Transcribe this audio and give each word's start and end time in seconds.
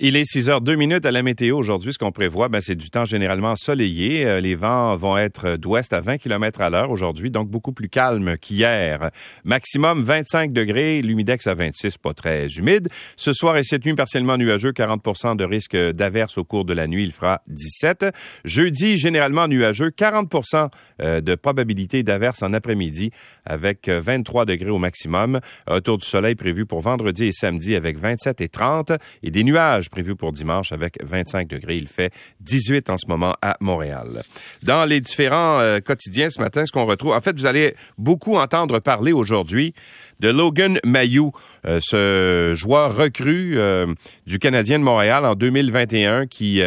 Il 0.00 0.16
est 0.16 0.24
6 0.24 0.48
heures 0.48 0.60
2 0.60 0.74
minutes 0.74 1.06
à 1.06 1.12
la 1.12 1.22
météo 1.22 1.56
aujourd'hui. 1.56 1.92
Ce 1.92 1.98
qu'on 1.98 2.10
prévoit, 2.10 2.48
ben, 2.48 2.60
c'est 2.60 2.74
du 2.74 2.90
temps 2.90 3.04
généralement 3.04 3.52
ensoleillé. 3.52 4.26
Euh, 4.26 4.40
les 4.40 4.56
vents 4.56 4.96
vont 4.96 5.16
être 5.16 5.56
d'ouest 5.56 5.92
à 5.92 6.00
20 6.00 6.18
km 6.18 6.60
à 6.62 6.68
l'heure 6.70 6.90
aujourd'hui, 6.90 7.30
donc 7.30 7.48
beaucoup 7.48 7.70
plus 7.70 7.88
calme 7.88 8.36
qu'hier. 8.36 9.10
Maximum 9.44 10.02
25 10.02 10.52
degrés, 10.52 11.00
l'humidex 11.00 11.46
à 11.46 11.54
26, 11.54 11.98
pas 11.98 12.12
très 12.12 12.48
humide. 12.48 12.88
Ce 13.16 13.32
soir 13.32 13.56
et 13.56 13.62
cette 13.62 13.86
nuit, 13.86 13.94
partiellement 13.94 14.36
nuageux, 14.36 14.72
40% 14.72 15.36
de 15.36 15.44
risque 15.44 15.76
d'averse 15.76 16.38
au 16.38 16.44
cours 16.44 16.64
de 16.64 16.72
la 16.72 16.88
nuit, 16.88 17.04
il 17.04 17.12
fera 17.12 17.40
17. 17.46 18.06
Jeudi, 18.44 18.96
généralement 18.96 19.46
nuageux, 19.46 19.90
40% 19.90 20.70
euh, 21.02 21.20
de 21.20 21.36
probabilité 21.36 22.02
d'averse 22.02 22.42
en 22.42 22.52
après-midi 22.52 23.12
avec 23.44 23.88
23 23.88 24.44
degrés 24.44 24.70
au 24.70 24.78
maximum. 24.78 25.38
Un 25.68 25.80
tour 25.80 25.98
du 25.98 26.06
soleil 26.06 26.34
prévu 26.34 26.66
pour 26.66 26.80
vendredi 26.80 27.26
et 27.26 27.32
samedi 27.32 27.76
avec 27.76 27.96
27 27.96 28.40
et 28.40 28.48
30 28.48 28.92
et 29.22 29.30
des 29.30 29.44
nuages 29.44 29.83
prévu 29.88 30.16
pour 30.16 30.32
dimanche 30.32 30.72
avec 30.72 30.96
25 31.02 31.48
degrés. 31.48 31.76
Il 31.76 31.88
fait 31.88 32.12
18 32.40 32.90
en 32.90 32.96
ce 32.96 33.06
moment 33.08 33.34
à 33.42 33.56
Montréal. 33.60 34.22
Dans 34.62 34.84
les 34.84 35.00
différents 35.00 35.60
euh, 35.60 35.80
quotidiens 35.80 36.30
ce 36.30 36.40
matin, 36.40 36.64
ce 36.66 36.72
qu'on 36.72 36.84
retrouve, 36.84 37.12
en 37.12 37.20
fait, 37.20 37.38
vous 37.38 37.46
allez 37.46 37.74
beaucoup 37.98 38.36
entendre 38.36 38.80
parler 38.80 39.12
aujourd'hui 39.12 39.74
de 40.20 40.28
Logan 40.28 40.78
Mayou, 40.84 41.32
euh, 41.66 41.80
ce 41.82 42.54
joueur 42.54 42.96
recru 42.96 43.54
euh, 43.56 43.86
du 44.26 44.38
Canadien 44.38 44.78
de 44.78 44.84
Montréal 44.84 45.24
en 45.24 45.34
2021 45.34 46.26
qui 46.26 46.62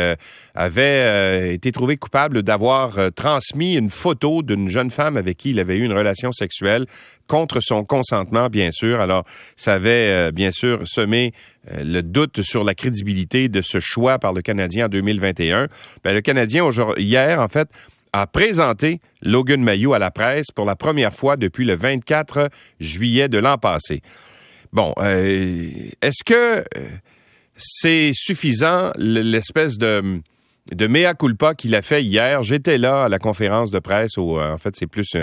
avait 0.56 1.54
été 1.54 1.72
trouvé 1.72 1.98
coupable 1.98 2.44
d'avoir 2.44 2.98
transmis 3.16 3.76
une 3.76 3.90
photo 3.90 4.42
d'une 4.42 4.70
jeune 4.70 4.90
femme 4.90 5.18
avec 5.18 5.38
qui 5.38 5.52
il 5.52 5.59
avait 5.59 5.78
eu 5.78 5.84
une 5.84 5.94
relation 5.94 6.31
sexuelle 6.31 6.86
contre 7.27 7.59
son 7.62 7.84
consentement, 7.84 8.48
bien 8.48 8.72
sûr. 8.72 9.02
Alors, 9.02 9.26
ça 9.55 9.73
avait 9.73 10.31
bien 10.31 10.52
sûr 10.52 10.81
semé 10.86 11.34
euh, 11.72 11.84
le 11.84 12.02
doute 12.02 12.41
sur 12.41 12.63
la 12.63 12.73
crédibilité 12.73 13.50
de 13.50 13.62
ce 13.62 13.80
choix 13.80 14.20
par 14.20 14.34
le 14.34 14.41
Canadien 14.41 14.86
en 14.86 14.90
2021. 14.90 15.67
Ben, 16.03 16.13
le 16.13 16.22
Canadien, 16.22 16.70
hier, 16.97 17.39
en 17.42 17.47
fait, 17.47 17.69
a 18.14 18.28
présenté 18.28 19.02
Logan 19.22 19.61
Mayou 19.61 19.94
à 19.94 20.00
la 20.00 20.11
presse 20.11 20.47
pour 20.53 20.66
la 20.66 20.75
première 20.75 21.14
fois 21.14 21.36
depuis 21.36 21.66
le 21.66 21.75
24 21.75 22.50
juillet 22.80 23.28
de 23.28 23.38
l'an 23.38 23.58
passé. 23.58 24.02
Bon, 24.72 24.94
euh, 25.00 25.69
est-ce 26.02 26.23
que 26.23 26.59
euh, 26.59 26.64
c'est 27.56 28.12
suffisant 28.14 28.91
l'espèce 28.97 29.78
de 29.78 30.22
de 30.72 30.88
mea 30.88 31.14
culpa 31.14 31.56
qu'il 31.56 31.76
a 31.76 31.82
fait 31.82 32.04
hier. 32.04 32.44
J'étais 32.44 32.78
là 32.78 33.06
à 33.06 33.10
la 33.10 33.20
conférence 33.20 33.72
de 33.72 33.80
presse. 33.80 34.18
Où, 34.18 34.40
en 34.40 34.58
fait, 34.58 34.76
c'est 34.76 34.88
plus 34.88 35.16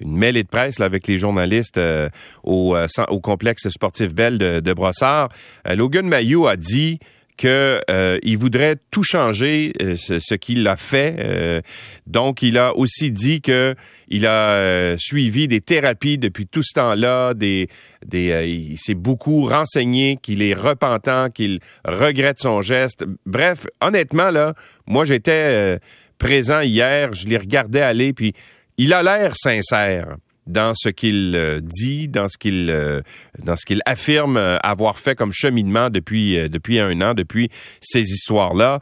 une 0.00 0.16
mêlée 0.16 0.42
de 0.42 0.48
presse 0.48 0.80
avec 0.80 1.06
les 1.06 1.18
journalistes 1.18 1.78
euh, 1.78 2.08
au, 2.42 2.74
euh, 2.74 2.86
complexe 3.22 3.68
sportif 3.68 4.14
Bell 4.14 4.38
de, 4.38 4.60
de 4.60 4.72
Brossard. 4.72 5.28
Euh, 5.68 5.74
Logan 5.76 6.06
Mayou 6.06 6.46
a 6.46 6.56
dit 6.56 6.98
qu'il 7.40 7.80
il 8.22 8.38
voudrait 8.38 8.76
tout 8.90 9.02
changer, 9.02 9.72
ce, 9.96 10.34
qu'il 10.34 10.66
a 10.68 10.76
fait. 10.76 11.62
donc, 12.06 12.42
il 12.42 12.58
a 12.58 12.76
aussi 12.76 13.10
dit 13.12 13.40
que 13.40 13.74
il 14.08 14.26
a 14.26 14.96
suivi 14.98 15.48
des 15.48 15.60
thérapies 15.60 16.18
depuis 16.18 16.46
tout 16.46 16.62
ce 16.62 16.74
temps-là. 16.74 17.32
Des, 17.34 17.68
des, 18.04 18.46
il 18.48 18.78
s'est 18.78 18.94
beaucoup 18.94 19.46
renseigné, 19.46 20.18
qu'il 20.20 20.42
est 20.42 20.54
repentant, 20.54 21.30
qu'il 21.30 21.60
regrette 21.84 22.40
son 22.40 22.60
geste. 22.60 23.04
Bref, 23.24 23.66
honnêtement 23.80 24.30
là, 24.30 24.54
moi 24.86 25.04
j'étais 25.04 25.78
présent 26.18 26.60
hier, 26.60 27.14
je 27.14 27.26
l'ai 27.26 27.38
regardé 27.38 27.80
aller, 27.80 28.12
puis 28.12 28.34
il 28.76 28.92
a 28.92 29.02
l'air 29.02 29.32
sincère 29.34 30.16
dans 30.46 30.72
ce 30.74 30.88
qu'il 30.88 31.34
euh, 31.36 31.60
dit, 31.62 32.08
dans 32.08 32.28
ce 32.28 32.38
qu'il 32.38 32.70
euh, 32.70 33.02
dans 33.42 33.56
ce 33.56 33.64
qu'il 33.64 33.82
affirme 33.86 34.36
euh, 34.36 34.56
avoir 34.62 34.98
fait 34.98 35.14
comme 35.14 35.32
cheminement 35.32 35.90
depuis 35.90 36.36
depuis 36.48 36.78
un 36.78 37.00
an, 37.00 37.14
depuis 37.14 37.50
ces 37.80 38.00
histoires-là. 38.00 38.80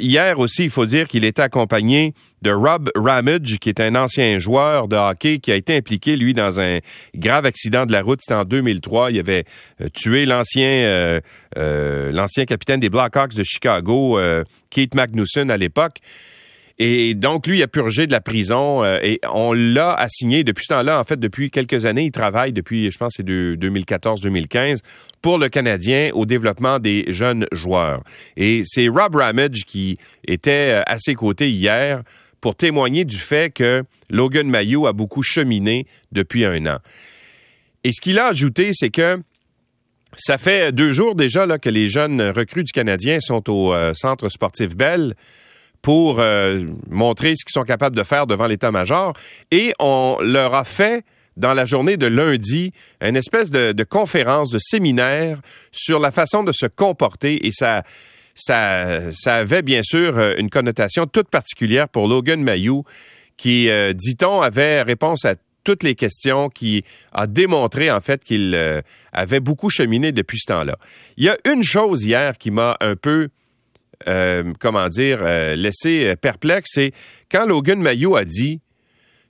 hier 0.00 0.38
aussi, 0.38 0.64
il 0.64 0.70
faut 0.70 0.86
dire 0.86 1.08
qu'il 1.08 1.24
était 1.24 1.42
accompagné 1.42 2.14
de 2.42 2.52
Rob 2.52 2.90
Ramage, 2.94 3.58
qui 3.60 3.68
est 3.68 3.80
un 3.80 3.96
ancien 3.96 4.38
joueur 4.38 4.86
de 4.86 4.96
hockey 4.96 5.38
qui 5.38 5.50
a 5.50 5.56
été 5.56 5.76
impliqué 5.76 6.16
lui 6.16 6.34
dans 6.34 6.60
un 6.60 6.78
grave 7.16 7.46
accident 7.46 7.84
de 7.84 7.92
la 7.92 8.02
route. 8.02 8.20
C'était 8.22 8.38
en 8.38 8.44
2003. 8.44 9.10
Il 9.10 9.18
avait 9.18 9.44
tué 9.94 10.24
l'ancien 10.24 11.20
l'ancien 11.56 12.44
capitaine 12.44 12.80
des 12.80 12.90
Blackhawks 12.90 13.34
de 13.34 13.42
Chicago, 13.42 14.18
Keith 14.70 14.94
Magnuson 14.94 15.48
à 15.48 15.56
l'époque. 15.56 15.98
Et 16.80 17.14
donc, 17.14 17.46
lui, 17.48 17.58
il 17.58 17.62
a 17.62 17.68
purgé 17.68 18.06
de 18.06 18.12
la 18.12 18.20
prison 18.20 18.84
euh, 18.84 18.98
et 19.02 19.20
on 19.32 19.52
l'a 19.52 19.94
assigné 19.94 20.44
depuis 20.44 20.64
ce 20.64 20.74
temps-là. 20.74 21.00
En 21.00 21.04
fait, 21.04 21.18
depuis 21.18 21.50
quelques 21.50 21.86
années, 21.86 22.04
il 22.04 22.12
travaille 22.12 22.52
depuis, 22.52 22.90
je 22.92 22.98
pense, 22.98 23.14
c'est 23.16 23.24
de 23.24 23.56
2014-2015 23.60 24.78
pour 25.20 25.38
le 25.38 25.48
Canadien 25.48 26.10
au 26.14 26.24
développement 26.24 26.78
des 26.78 27.06
jeunes 27.08 27.46
joueurs. 27.50 28.04
Et 28.36 28.62
c'est 28.64 28.86
Rob 28.86 29.16
Ramage 29.16 29.64
qui 29.66 29.98
était 30.26 30.78
euh, 30.78 30.82
à 30.86 30.98
ses 31.00 31.14
côtés 31.14 31.50
hier 31.50 32.02
pour 32.40 32.54
témoigner 32.54 33.04
du 33.04 33.16
fait 33.16 33.52
que 33.52 33.82
Logan 34.08 34.48
Mayou 34.48 34.86
a 34.86 34.92
beaucoup 34.92 35.24
cheminé 35.24 35.86
depuis 36.12 36.44
un 36.44 36.64
an. 36.66 36.78
Et 37.82 37.92
ce 37.92 38.00
qu'il 38.00 38.20
a 38.20 38.26
ajouté, 38.26 38.70
c'est 38.72 38.90
que 38.90 39.20
ça 40.16 40.38
fait 40.38 40.72
deux 40.72 40.92
jours 40.92 41.16
déjà 41.16 41.44
là, 41.44 41.58
que 41.58 41.70
les 41.70 41.88
jeunes 41.88 42.22
recrues 42.22 42.62
du 42.62 42.72
Canadien 42.72 43.18
sont 43.20 43.50
au 43.50 43.72
euh, 43.72 43.94
centre 43.94 44.28
sportif 44.28 44.76
Bell 44.76 45.14
pour 45.82 46.16
euh, 46.18 46.64
montrer 46.90 47.34
ce 47.36 47.44
qu'ils 47.44 47.52
sont 47.52 47.64
capables 47.64 47.96
de 47.96 48.02
faire 48.02 48.26
devant 48.26 48.46
l'état-major. 48.46 49.12
Et 49.50 49.72
on 49.78 50.18
leur 50.20 50.54
a 50.54 50.64
fait 50.64 51.04
dans 51.36 51.54
la 51.54 51.64
journée 51.64 51.96
de 51.96 52.06
lundi 52.06 52.72
une 53.00 53.16
espèce 53.16 53.50
de, 53.50 53.84
conférence, 53.84 54.50
de 54.50 54.58
séminaire 54.58 55.40
sur 55.70 56.00
la 56.00 56.10
façon 56.10 56.42
de 56.42 56.52
se 56.52 56.66
comporter 56.66 57.46
et 57.46 57.52
ça, 57.52 57.84
ça, 58.34 59.10
avait 59.26 59.62
bien 59.62 59.82
sûr 59.82 60.18
euh, 60.18 60.34
une 60.36 60.50
connotation 60.50 61.06
toute 61.06 61.28
particulière 61.28 61.88
pour 61.88 62.08
Logan 62.08 62.42
Mayou 62.42 62.82
qui, 63.36 63.70
euh, 63.70 63.92
dit-on, 63.92 64.40
avait 64.42 64.82
réponse 64.82 65.24
à 65.24 65.36
toutes 65.62 65.82
les 65.82 65.94
questions, 65.94 66.48
qui 66.48 66.82
a 67.12 67.26
démontré 67.26 67.90
en 67.90 68.00
fait 68.00 68.24
qu'il 68.24 68.82
avait 69.12 69.40
beaucoup 69.40 69.68
cheminé 69.68 70.12
depuis 70.12 70.38
ce 70.38 70.46
temps-là. 70.46 70.78
Il 71.18 71.24
y 71.24 71.28
a 71.28 71.36
une 71.44 71.62
chose 71.62 72.04
hier 72.04 72.38
qui 72.38 72.50
m'a 72.50 72.78
un 72.80 72.96
peu 72.96 73.28
euh, 74.06 74.52
comment 74.60 74.88
dire, 74.88 75.20
euh, 75.22 75.56
laissé 75.56 76.14
perplexe, 76.16 76.70
c'est 76.74 76.92
quand 77.30 77.46
Logan 77.46 77.80
Mayo 77.80 78.16
a 78.16 78.24
dit 78.24 78.60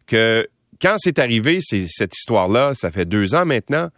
que 0.06 0.46
quand 0.80 0.96
c'est 0.98 1.18
arrivé, 1.18 1.60
cette 1.60 2.16
histoire-là, 2.16 2.74
ça 2.74 2.90
fait 2.90 3.04
deux 3.04 3.34
ans 3.34 3.44
maintenant, 3.44 3.90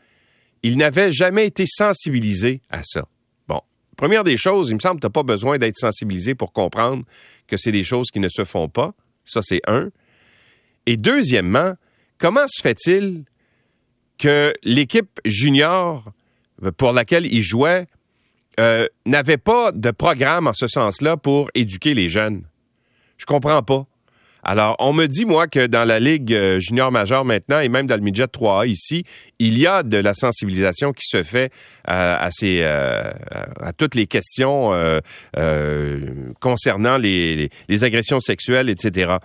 il 0.62 0.76
n'avait 0.76 1.12
jamais 1.12 1.46
été 1.46 1.64
sensibilisé 1.66 2.62
à 2.70 2.82
ça. 2.84 3.06
Bon, 3.48 3.60
première 3.96 4.24
des 4.24 4.36
choses, 4.36 4.70
il 4.70 4.74
me 4.74 4.80
semble 4.80 4.96
que 4.96 5.02
tu 5.02 5.06
n'as 5.06 5.12
pas 5.12 5.22
besoin 5.22 5.58
d'être 5.58 5.76
sensibilisé 5.76 6.34
pour 6.34 6.52
comprendre 6.52 7.04
que 7.46 7.56
c'est 7.56 7.72
des 7.72 7.84
choses 7.84 8.08
qui 8.12 8.20
ne 8.20 8.28
se 8.28 8.44
font 8.44 8.68
pas. 8.68 8.94
Ça, 9.24 9.40
c'est 9.42 9.60
un. 9.66 9.90
Et 10.86 10.96
deuxièmement, 10.96 11.74
comment 12.18 12.46
se 12.48 12.62
fait-il 12.62 13.24
que 14.18 14.52
l'équipe 14.62 15.20
junior 15.24 16.12
pour 16.76 16.92
laquelle 16.92 17.26
il 17.26 17.42
jouait 17.42 17.86
euh, 18.60 18.86
n'avait 19.06 19.38
pas 19.38 19.72
de 19.72 19.90
programme 19.90 20.46
en 20.46 20.52
ce 20.52 20.68
sens-là 20.68 21.16
pour 21.16 21.50
éduquer 21.54 21.94
les 21.94 22.10
jeunes. 22.10 22.42
Je 23.16 23.24
comprends 23.24 23.62
pas. 23.62 23.86
Alors, 24.42 24.76
on 24.80 24.92
me 24.92 25.06
dit, 25.06 25.24
moi, 25.24 25.46
que 25.46 25.66
dans 25.66 25.84
la 25.84 25.98
Ligue 25.98 26.34
euh, 26.34 26.60
junior 26.60 26.92
majeure 26.92 27.24
maintenant, 27.24 27.60
et 27.60 27.70
même 27.70 27.86
dans 27.86 27.96
le 27.96 28.02
midget 28.02 28.24
3A 28.24 28.68
ici, 28.68 29.04
il 29.38 29.58
y 29.58 29.66
a 29.66 29.82
de 29.82 29.96
la 29.96 30.12
sensibilisation 30.12 30.92
qui 30.92 31.06
se 31.06 31.22
fait 31.22 31.50
euh, 31.88 32.16
à, 32.18 33.72
toutes 33.72 33.94
les 33.94 34.06
questions 34.06 34.72
concernant 36.38 36.98
les, 36.98 37.50
agressions 37.82 38.20
sexuelles, 38.20 38.68
etc. 38.68 39.16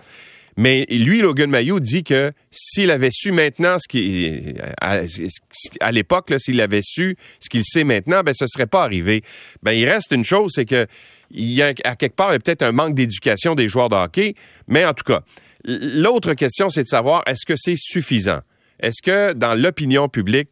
Mais 0.56 0.86
lui, 0.88 1.20
Logan 1.20 1.50
Mayou, 1.50 1.80
dit 1.80 2.02
que 2.02 2.32
s'il 2.50 2.90
avait 2.90 3.10
su 3.12 3.30
maintenant 3.30 3.76
ce 3.78 3.86
qui, 3.88 4.54
à, 4.80 5.92
l'époque, 5.92 6.32
s'il 6.38 6.60
avait 6.60 6.80
su 6.82 7.16
ce 7.40 7.48
qu'il 7.50 7.62
sait 7.64 7.84
maintenant, 7.84 8.22
ben 8.22 8.32
ce 8.34 8.46
serait 8.46 8.66
pas 8.66 8.82
arrivé. 8.82 9.22
Ben 9.62 9.72
il 9.72 9.86
reste 9.86 10.12
une 10.12 10.24
chose, 10.24 10.52
c'est 10.54 10.64
que 10.64 10.86
il 11.30 11.52
y 11.52 11.62
a 11.62 11.74
à 11.84 11.96
quelque 11.96 12.14
part 12.14 12.30
peut-être 12.30 12.62
un 12.62 12.72
manque 12.72 12.94
d'éducation 12.94 13.54
des 13.54 13.68
joueurs 13.68 13.88
de 13.88 13.96
hockey, 13.96 14.34
mais 14.68 14.84
en 14.84 14.94
tout 14.94 15.04
cas, 15.04 15.22
l'autre 15.64 16.34
question, 16.34 16.68
c'est 16.70 16.84
de 16.84 16.88
savoir 16.88 17.22
est-ce 17.26 17.44
que 17.44 17.54
c'est 17.56 17.76
suffisant? 17.76 18.40
Est-ce 18.80 19.02
que 19.02 19.32
dans 19.32 19.54
l'opinion 19.54 20.08
publique, 20.08 20.48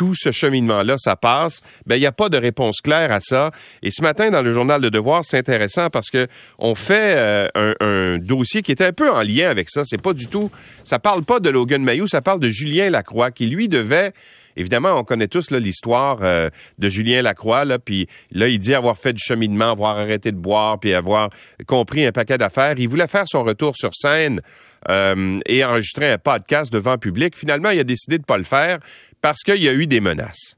tout 0.00 0.14
ce 0.14 0.32
cheminement-là, 0.32 0.94
ça 0.96 1.14
passe, 1.14 1.60
ben 1.84 1.96
il 1.96 2.00
n'y 2.00 2.06
a 2.06 2.12
pas 2.12 2.30
de 2.30 2.38
réponse 2.38 2.80
claire 2.80 3.12
à 3.12 3.20
ça. 3.20 3.50
Et 3.82 3.90
ce 3.90 4.00
matin, 4.00 4.30
dans 4.30 4.40
le 4.40 4.50
journal 4.54 4.80
Le 4.80 4.90
Devoir, 4.90 5.26
c'est 5.26 5.36
intéressant 5.36 5.90
parce 5.90 6.08
que 6.08 6.26
on 6.58 6.74
fait 6.74 7.16
euh, 7.18 7.74
un, 7.80 8.16
dossier 8.16 8.62
qui 8.62 8.72
est 8.72 8.80
un 8.80 8.94
peu 8.94 9.10
en 9.10 9.20
lien 9.20 9.50
avec 9.50 9.68
ça. 9.68 9.82
C'est 9.84 10.00
pas 10.00 10.14
du 10.14 10.26
tout, 10.26 10.50
ça 10.84 10.98
parle 10.98 11.22
pas 11.22 11.38
de 11.38 11.50
Logan 11.50 11.82
Mayou, 11.82 12.06
ça 12.06 12.22
parle 12.22 12.40
de 12.40 12.48
Julien 12.48 12.88
Lacroix 12.88 13.30
qui 13.30 13.46
lui 13.48 13.68
devait 13.68 14.14
Évidemment, 14.56 14.98
on 14.98 15.04
connaît 15.04 15.28
tous 15.28 15.50
l'histoire 15.52 16.18
euh, 16.22 16.50
de 16.78 16.88
Julien 16.88 17.22
Lacroix, 17.22 17.64
là, 17.64 17.78
puis 17.78 18.08
là, 18.32 18.48
il 18.48 18.58
dit 18.58 18.74
avoir 18.74 18.98
fait 18.98 19.12
du 19.12 19.22
cheminement, 19.22 19.70
avoir 19.70 19.96
arrêté 19.96 20.32
de 20.32 20.36
boire, 20.36 20.80
puis 20.80 20.92
avoir 20.92 21.30
compris 21.66 22.04
un 22.04 22.12
paquet 22.12 22.36
d'affaires. 22.36 22.74
Il 22.76 22.88
voulait 22.88 23.06
faire 23.06 23.24
son 23.26 23.44
retour 23.44 23.76
sur 23.76 23.94
scène 23.94 24.40
euh, 24.88 25.38
et 25.46 25.64
enregistrer 25.64 26.10
un 26.10 26.18
podcast 26.18 26.72
devant 26.72 26.98
public. 26.98 27.36
Finalement, 27.36 27.70
il 27.70 27.78
a 27.78 27.84
décidé 27.84 28.18
de 28.18 28.24
pas 28.24 28.38
le 28.38 28.44
faire 28.44 28.80
parce 29.20 29.42
qu'il 29.42 29.62
y 29.62 29.68
a 29.68 29.72
eu 29.72 29.86
des 29.86 30.00
menaces. 30.00 30.54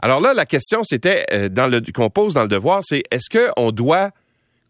Alors 0.00 0.20
là, 0.20 0.34
la 0.34 0.46
question 0.46 0.82
c'était 0.82 1.26
euh, 1.32 1.80
qu'on 1.94 2.10
pose 2.10 2.34
dans 2.34 2.42
le 2.42 2.48
devoir, 2.48 2.80
c'est 2.84 3.02
est-ce 3.10 3.28
qu'on 3.30 3.70
doit 3.70 4.10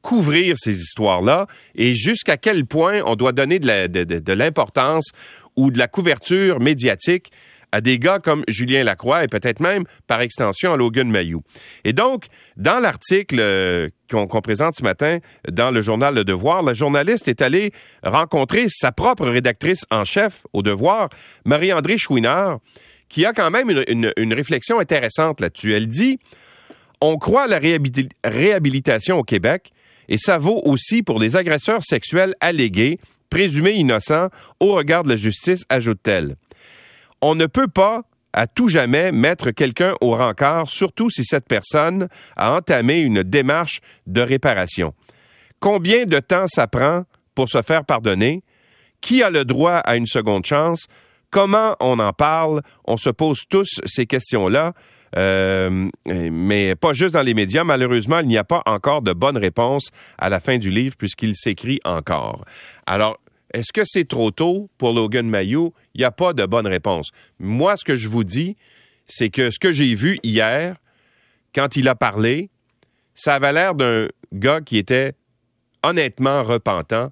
couvrir 0.03 0.57
ces 0.59 0.81
histoires-là 0.81 1.47
et 1.75 1.95
jusqu'à 1.95 2.37
quel 2.37 2.65
point 2.65 3.03
on 3.05 3.17
doit 3.17 3.33
donner 3.33 3.59
de 3.59 4.33
l'importance 4.33 5.11
ou 5.57 5.71
de 5.71 5.79
la 5.79 5.89
couverture 5.89 6.61
médiatique 6.61 7.31
à 7.73 7.81
des 7.81 7.99
gars 7.99 8.19
comme 8.19 8.45
Julien 8.49 8.85
Lacroix 8.85 9.25
et 9.25 9.29
peut-être 9.29 9.61
même, 9.61 9.85
par 10.07 10.21
extension, 10.21 10.73
à 10.73 10.77
Logan 10.77 11.11
Mayou. 11.11 11.43
Et 11.85 11.93
donc, 11.93 12.27
dans 12.57 12.79
l'article 12.79 13.37
euh, 13.41 13.89
qu'on 14.11 14.27
présente 14.27 14.77
ce 14.77 14.83
matin 14.83 15.19
dans 15.51 15.71
le 15.71 15.83
journal 15.83 16.15
Le 16.15 16.25
Devoir, 16.25 16.63
la 16.63 16.73
journaliste 16.73 17.29
est 17.29 17.43
allée 17.43 17.73
rencontrer 18.03 18.67
sa 18.69 18.93
propre 18.93 19.27
rédactrice 19.27 19.85
en 19.91 20.05
chef 20.05 20.47
au 20.53 20.63
Devoir, 20.63 21.11
Marie-André 21.45 21.99
Chouinard, 21.99 22.61
qui 23.09 23.25
a 23.25 23.33
quand 23.33 23.51
même 23.51 23.71
une, 23.89 24.35
réflexion 24.35 24.79
intéressante 24.79 25.41
là-dessus. 25.41 25.75
Elle 25.75 25.89
dit, 25.89 26.19
on 27.01 27.17
croit 27.17 27.45
à 27.45 27.47
la 27.47 27.61
réhabilitation 28.25 29.19
au 29.19 29.25
Québec 29.25 29.73
et 30.09 30.19
ça 30.19 30.39
vaut 30.39 30.61
aussi 30.65 31.03
pour 31.03 31.19
les 31.19 31.37
agresseurs 31.37 31.83
sexuels 31.85 32.35
allégués, 32.41 32.99
présumés 33.31 33.73
innocents 33.73 34.29
au 34.61 34.75
regard 34.75 35.05
de 35.05 35.11
la 35.11 35.17
justice, 35.17 35.65
ajoute-t-elle 35.69 36.37
on 37.21 37.35
ne 37.35 37.47
peut 37.47 37.69
pas 37.69 38.03
à 38.33 38.47
tout 38.47 38.69
jamais 38.69 39.11
mettre 39.11 39.51
quelqu'un 39.51 39.95
au 40.01 40.15
rencard, 40.15 40.69
surtout 40.69 41.11
si 41.11 41.25
cette 41.25 41.49
personne 41.49 42.09
a 42.37 42.55
entamé 42.55 43.01
une 43.01 43.23
démarche 43.23 43.81
de 44.07 44.21
réparation. 44.21 44.95
Combien 45.61 46.05
de 46.05 46.19
temps 46.19 46.47
ça 46.47 46.67
prend 46.67 47.05
pour 47.35 47.49
se 47.49 47.63
faire 47.63 47.85
pardonner? 47.85 48.43
Qui 49.01 49.23
a 49.23 49.31
le 49.31 49.45
droit 49.45 49.77
à 49.77 49.97
une 49.97 50.07
seconde 50.07 50.45
chance? 50.45 50.87
Comment 51.31 51.77
on 51.81 51.99
en 51.99 52.13
parle? 52.13 52.63
On 52.85 52.97
se 52.97 53.11
pose 53.11 53.43
tous 53.49 53.81
ces 53.85 54.07
questions-là. 54.07 54.73
Euh, 55.17 55.89
mais 56.07 56.75
pas 56.75 56.93
juste 56.93 57.15
dans 57.15 57.23
les 57.23 57.35
médias. 57.35 57.65
Malheureusement, 57.65 58.19
il 58.21 58.29
n'y 58.29 58.37
a 58.37 58.45
pas 58.45 58.63
encore 58.67 59.03
de 59.03 59.13
bonne 59.13 59.39
réponse 59.39 59.89
à 60.19 60.29
la 60.29 60.41
fin 60.41 60.59
du 60.59 60.71
livre 60.71 60.97
puisqu'il 60.97 61.35
s'écrit 61.35 61.81
encore. 61.85 62.45
Alors, 62.87 63.19
est-ce 63.55 63.73
que 63.73 63.83
c'est 63.85 64.07
trop 64.07 64.31
tôt 64.31 64.69
pour 64.77 64.93
Logan 64.93 65.27
Mayou? 65.27 65.73
Il 65.95 66.01
n'y 66.01 66.05
a 66.05 66.11
pas 66.11 66.35
de 66.35 66.45
bonne 66.45 66.67
réponse. 66.67 67.11
Moi, 67.39 67.77
ce 67.77 67.85
que 67.85 67.97
je 67.97 68.09
vous 68.09 68.25
dis, 68.25 68.57
c'est 69.07 69.31
que 69.31 69.51
ce 69.51 69.59
que 69.59 69.73
j'ai 69.73 69.95
vu 69.95 70.19
hier, 70.23 70.77
quand 71.55 71.77
il 71.77 71.89
a 71.89 71.95
parlé, 71.95 72.51
ça 73.15 73.35
avait 73.35 73.53
l'air 73.53 73.75
d'un 73.75 74.09
gars 74.35 74.61
qui 74.61 74.77
était 74.77 75.15
honnêtement 75.83 76.43
repentant 76.43 77.11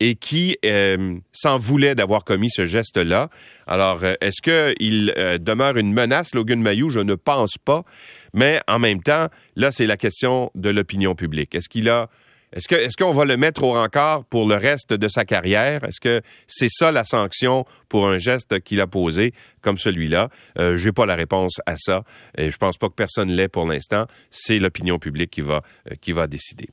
et 0.00 0.14
qui 0.14 0.56
euh, 0.64 1.16
s'en 1.32 1.58
voulait 1.58 1.94
d'avoir 1.94 2.24
commis 2.24 2.50
ce 2.50 2.66
geste-là. 2.66 3.30
Alors, 3.66 4.04
euh, 4.04 4.14
est-ce 4.20 4.42
qu'il 4.42 5.12
euh, 5.16 5.38
demeure 5.38 5.76
une 5.76 5.92
menace, 5.92 6.34
Logan 6.34 6.60
Mayou? 6.60 6.90
Je 6.90 7.00
ne 7.00 7.14
pense 7.14 7.56
pas. 7.64 7.84
Mais 8.32 8.60
en 8.68 8.78
même 8.78 9.02
temps, 9.02 9.28
là, 9.56 9.72
c'est 9.72 9.86
la 9.86 9.96
question 9.96 10.50
de 10.54 10.70
l'opinion 10.70 11.14
publique. 11.14 11.54
Est-ce 11.54 11.68
qu'il 11.68 11.88
a 11.88 12.08
est-ce 12.52 12.96
qu'on 12.96 13.12
va 13.12 13.26
le 13.26 13.36
mettre 13.36 13.62
au 13.62 13.72
rencard 13.72 14.24
pour 14.24 14.48
le 14.48 14.54
reste 14.54 14.94
de 14.94 15.08
sa 15.08 15.26
carrière? 15.26 15.84
Est-ce 15.84 16.00
que 16.00 16.22
c'est 16.46 16.70
ça 16.70 16.90
la 16.90 17.04
sanction 17.04 17.66
pour 17.90 18.08
un 18.08 18.16
geste 18.16 18.60
qu'il 18.60 18.80
a 18.80 18.86
posé 18.86 19.34
comme 19.60 19.76
celui-là? 19.76 20.30
Euh, 20.58 20.76
Je 20.78 20.86
n'ai 20.86 20.92
pas 20.92 21.04
la 21.04 21.14
réponse 21.14 21.60
à 21.66 21.76
ça. 21.76 22.04
Et 22.38 22.50
je 22.50 22.56
pense 22.56 22.78
pas 22.78 22.88
que 22.88 22.94
personne 22.94 23.30
l'ait 23.30 23.48
pour 23.48 23.66
l'instant. 23.66 24.06
C'est 24.30 24.58
l'opinion 24.58 24.98
publique 24.98 25.30
qui 25.30 25.42
va, 25.42 25.62
euh, 25.90 25.94
qui 26.00 26.12
va 26.12 26.26
décider. 26.26 26.68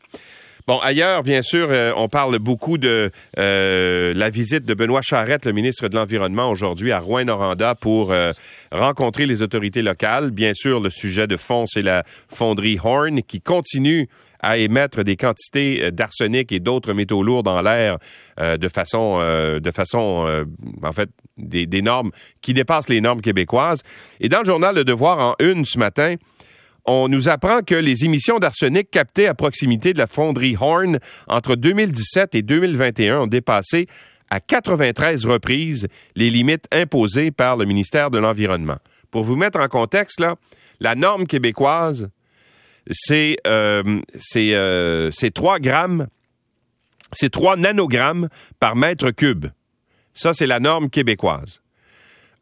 Bon, 0.68 0.80
ailleurs, 0.80 1.22
bien 1.22 1.44
sûr, 1.44 1.68
euh, 1.70 1.92
on 1.96 2.10
parle 2.10 2.40
beaucoup 2.40 2.78
de 2.78 3.12
la 3.38 4.30
visite 4.30 4.66
de 4.66 4.74
Benoît 4.74 5.02
Charette, 5.04 5.46
le 5.46 5.52
ministre 5.52 5.88
de 5.88 5.96
l'Environnement, 5.96 6.50
aujourd'hui 6.50 6.92
à 6.92 7.00
Rouen-Noranda 7.00 7.76
pour 7.76 8.14
rencontrer 8.72 9.26
les 9.26 9.42
autorités 9.42 9.82
locales. 9.82 10.32
Bien 10.32 10.54
sûr, 10.54 10.80
le 10.80 10.90
sujet 10.90 11.28
de 11.28 11.38
fond, 11.38 11.66
c'est 11.68 11.82
la 11.84 12.04
fonderie 12.30 12.80
Horn 12.84 13.22
qui 13.22 13.42
continue 13.42 14.10
à 14.46 14.58
émettre 14.58 15.04
des 15.04 15.16
quantités 15.16 15.84
euh, 15.84 15.92
d'arsenic 15.92 16.52
et 16.52 16.60
d'autres 16.60 16.94
métaux 16.94 17.24
lourds 17.24 17.44
dans 17.44 17.62
l'air 17.62 17.98
euh, 18.40 18.58
de 18.58 18.68
façon, 18.68 19.18
euh, 19.20 19.60
de 19.60 19.72
façon, 19.72 20.46
en 20.84 20.92
fait, 20.92 21.10
des, 21.38 21.82
normes 21.82 22.12
qui 22.42 22.54
dépassent 22.54 22.90
les 22.90 23.02
normes 23.02 23.22
québécoises. 23.22 23.82
Et 24.20 24.30
dans 24.30 24.40
le 24.40 24.46
journal 24.46 24.76
Le 24.76 24.84
Devoir 24.84 25.20
en 25.20 25.36
une 25.40 25.66
ce 25.66 25.80
matin, 25.80 26.16
on 26.86 27.08
nous 27.08 27.30
apprend 27.30 27.62
que 27.62 27.76
les 27.76 28.06
émissions 28.06 28.40
d'arsenic 28.40 28.92
captées 28.92 29.28
à 29.28 29.34
proximité 29.34 29.94
de 29.94 29.98
la 30.00 30.08
fonderie 30.08 30.56
Horn 30.60 31.00
entre 31.28 31.56
2017 31.56 32.36
et 32.36 32.42
2021 32.42 33.22
ont 33.22 33.28
dépassé 33.28 33.88
à 34.30 34.40
93 34.40 35.26
reprises 35.26 35.88
les 36.16 36.30
limites 36.30 36.68
imposées 36.72 37.32
par 37.32 37.58
le 37.58 37.66
ministère 37.66 38.12
de 38.12 38.18
l'Environnement. 38.18 38.78
Pour 39.12 39.24
vous 39.24 39.36
mettre 39.36 39.60
en 39.60 39.68
contexte, 39.68 40.20
là, 40.20 40.36
la 40.80 40.96
norme 40.96 41.26
québécoise 41.28 42.10
c'est 42.90 43.38
euh, 43.48 44.02
euh, 44.36 45.10
c'est 45.12 45.34
3 45.34 45.60
grammes, 45.60 46.08
c'est 47.12 47.32
3 47.32 47.58
nanogrammes 47.58 48.30
par 48.60 48.76
mètre 48.76 49.12
cube. 49.12 49.48
Ça, 50.14 50.34
c'est 50.34 50.48
la 50.48 50.60
norme 50.60 50.90
québécoise. 50.90 51.62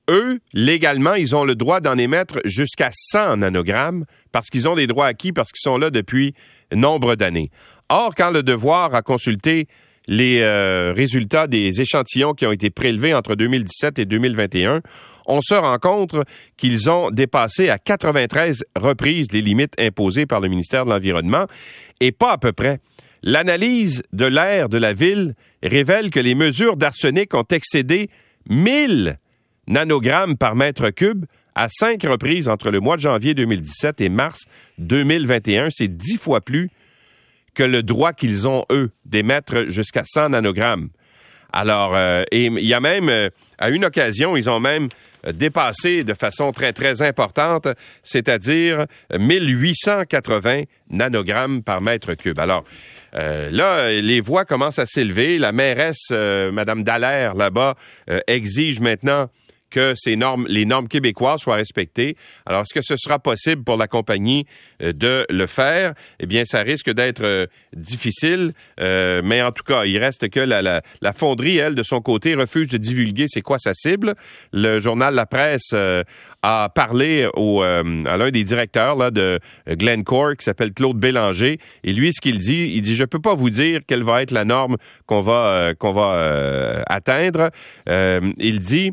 Eux, 0.10 0.40
légalement, 0.54 1.14
ils 1.14 1.36
ont 1.36 1.46
le 1.46 1.56
droit 1.56 1.80
d'en 1.80 1.98
émettre 1.98 2.40
jusqu'à 2.44 2.90
100 2.94 3.38
nanogrammes 3.38 4.06
parce 4.32 4.50
qu'ils 4.50 4.68
ont 4.68 4.76
des 4.76 4.88
droits 4.88 5.08
acquis, 5.08 5.32
parce 5.32 5.52
qu'ils 5.52 5.70
sont 5.70 5.78
là 5.78 5.90
depuis 5.90 6.34
nombre 6.74 7.16
d'années. 7.16 7.52
Or, 7.90 8.14
quand 8.16 8.32
le 8.32 8.44
devoir 8.44 8.96
a 8.96 9.02
consulté 9.02 9.68
les 10.08 10.40
euh, 10.42 10.94
résultats 10.96 11.48
des 11.48 11.82
échantillons 11.82 12.34
qui 12.34 12.46
ont 12.46 12.52
été 12.52 12.70
prélevés 12.70 13.14
entre 13.14 13.36
2017 13.36 14.00
et 14.00 14.06
2021, 14.06 14.82
on 15.26 15.40
se 15.42 15.54
rend 15.54 15.78
compte 15.78 16.16
qu'ils 16.58 16.90
ont 16.90 17.10
dépassé 17.10 17.70
à 17.70 17.78
93 17.78 18.66
reprises 18.78 19.32
les 19.32 19.42
limites 19.42 19.74
imposées 19.80 20.26
par 20.26 20.42
le 20.42 20.50
ministère 20.50 20.86
de 20.86 20.90
l'Environnement, 20.90 21.46
et 22.02 22.12
pas 22.12 22.34
à 22.34 22.38
peu 22.38 22.52
près. 22.52 22.80
L'analyse 23.22 24.04
de 24.12 24.26
l'air 24.26 24.68
de 24.68 24.78
la 24.78 24.92
ville 24.92 25.36
révèle 25.62 26.10
que 26.10 26.20
les 26.20 26.36
mesures 26.36 26.76
d'arsenic 26.76 27.34
ont 27.34 27.46
excédé 27.50 28.10
1000 28.50 29.18
nanogrammes 29.68 30.38
par 30.38 30.56
mètre 30.56 30.90
cube 30.90 31.26
à 31.56 31.68
cinq 31.70 32.04
reprises 32.04 32.50
entre 32.50 32.72
le 32.72 32.80
mois 32.80 32.96
de 32.96 33.02
janvier 33.02 33.34
2017 33.34 34.02
et 34.02 34.10
mars 34.10 34.42
2021. 34.80 35.70
C'est 35.72 35.88
dix 35.88 36.18
fois 36.18 36.42
plus 36.42 36.70
que 37.54 37.64
le 37.64 37.84
droit 37.84 38.14
qu'ils 38.14 38.48
ont, 38.48 38.66
eux, 38.72 38.92
d'émettre 39.06 39.66
jusqu'à 39.68 40.04
100 40.06 40.30
nanogrammes. 40.30 40.90
Alors, 41.52 41.96
euh, 41.96 42.24
il 42.32 42.60
y 42.60 42.74
a 42.74 42.80
même, 42.80 43.10
euh, 43.10 43.30
à 43.60 43.70
une 43.70 43.86
occasion, 43.86 44.36
ils 44.36 44.50
ont 44.50 44.60
même 44.60 44.90
dépassé 45.32 46.04
de 46.04 46.14
façon 46.14 46.52
très, 46.52 46.74
très 46.74 47.02
importante, 47.04 47.68
c'est-à-dire 48.02 48.86
1880 49.18 50.64
nanogrammes 50.90 51.62
par 51.62 51.80
mètre 51.80 52.16
cube. 52.16 52.40
Alors, 52.40 52.66
euh, 53.16 53.50
là, 53.52 53.92
les 53.92 54.20
voix 54.22 54.46
commencent 54.46 54.80
à 54.80 54.86
s'élever. 54.86 55.38
La 55.38 55.52
mairesse, 55.52 56.08
euh, 56.12 56.52
Madame 56.52 56.84
Dallaire, 56.84 57.36
là-bas, 57.36 57.76
euh, 58.10 58.20
exige 58.28 58.80
maintenant 58.80 59.30
que 59.74 59.94
ces 59.98 60.16
normes, 60.16 60.46
les 60.48 60.66
normes 60.66 60.88
québécoises 60.88 61.42
soient 61.42 61.56
respectées. 61.56 62.16
Alors, 62.46 62.62
est-ce 62.62 62.74
que 62.74 62.84
ce 62.84 62.96
sera 62.96 63.18
possible 63.18 63.64
pour 63.64 63.76
la 63.76 63.88
compagnie 63.88 64.46
euh, 64.82 64.94
de 64.94 65.26
le 65.30 65.48
faire? 65.48 65.96
Eh 66.20 66.28
bien, 66.28 66.46
ça 66.46 66.62
risque 66.62 66.92
d'être 66.92 67.24
euh, 67.24 67.48
difficile, 67.76 68.54
euh, 68.80 69.22
mais 69.26 69.42
en 69.42 69.52
tout 69.52 69.64
cas, 69.64 69.86
il 69.86 69.98
reste 69.98 70.30
que 70.30 70.40
la, 70.40 70.82
fonderie, 71.14 71.58
elle, 71.58 71.74
de 71.74 71.82
son 71.82 72.02
côté, 72.02 72.36
refuse 72.36 72.68
de 72.68 72.78
divulguer 72.78 73.26
c'est 73.28 73.42
quoi 73.42 73.58
sa 73.58 73.74
cible. 73.74 74.14
Le 74.52 74.80
journal 74.80 75.16
La 75.16 75.26
Presse 75.26 75.74
a 76.44 76.70
parlé 76.70 77.24
à 77.24 78.18
l'un 78.18 78.30
des 78.30 78.44
directeurs 78.44 78.96
là, 78.96 79.10
de 79.10 79.40
Glencore, 79.68 80.36
qui 80.38 80.46
s'appelle 80.46 80.72
Claude 80.72 80.98
Bélanger, 80.98 81.58
et 81.84 81.94
lui, 81.94 82.14
ce 82.14 82.22
qu'il 82.22 82.38
dit, 82.38 82.74
il 82.76 82.84
dit, 82.84 82.96
je 82.96 83.06
peux 83.06 83.20
pas 83.20 83.34
vous 83.34 83.50
dire 83.50 83.82
quelle 83.88 84.04
va 84.04 84.22
être 84.22 84.32
la 84.32 84.46
norme 84.46 84.78
qu'on 85.08 85.22
va, 85.22 85.74
qu'on 85.80 85.94
va 85.94 86.84
atteindre. 86.88 87.50
il 87.88 88.60
dit, 88.60 88.92